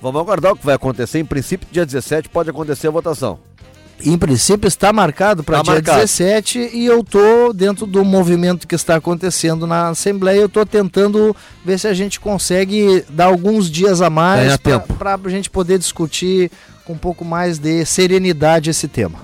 Vamos 0.00 0.20
aguardar 0.20 0.52
o 0.52 0.56
que 0.56 0.64
vai 0.64 0.74
acontecer. 0.74 1.18
Em 1.18 1.24
princípio, 1.24 1.68
dia 1.70 1.84
17 1.84 2.28
pode 2.28 2.50
acontecer 2.50 2.88
a 2.88 2.90
votação. 2.90 3.38
Em 4.04 4.16
princípio 4.18 4.68
está 4.68 4.92
marcado 4.92 5.42
para 5.42 5.58
tá 5.58 5.62
dia 5.62 5.72
marcado. 5.74 5.98
17 5.98 6.70
e 6.72 6.86
eu 6.86 7.02
tô 7.02 7.52
dentro 7.52 7.86
do 7.86 8.04
movimento 8.04 8.66
que 8.66 8.74
está 8.74 8.96
acontecendo 8.96 9.66
na 9.66 9.88
Assembleia, 9.88 10.40
eu 10.40 10.48
tô 10.48 10.66
tentando 10.66 11.34
ver 11.64 11.78
se 11.78 11.88
a 11.88 11.94
gente 11.94 12.20
consegue 12.20 13.04
dar 13.08 13.26
alguns 13.26 13.70
dias 13.70 14.02
a 14.02 14.10
mais 14.10 14.56
para 14.56 15.18
a 15.24 15.28
gente 15.30 15.48
poder 15.48 15.78
discutir 15.78 16.50
com 16.84 16.92
um 16.92 16.98
pouco 16.98 17.24
mais 17.24 17.58
de 17.58 17.84
serenidade 17.84 18.70
esse 18.70 18.86
tema. 18.86 19.18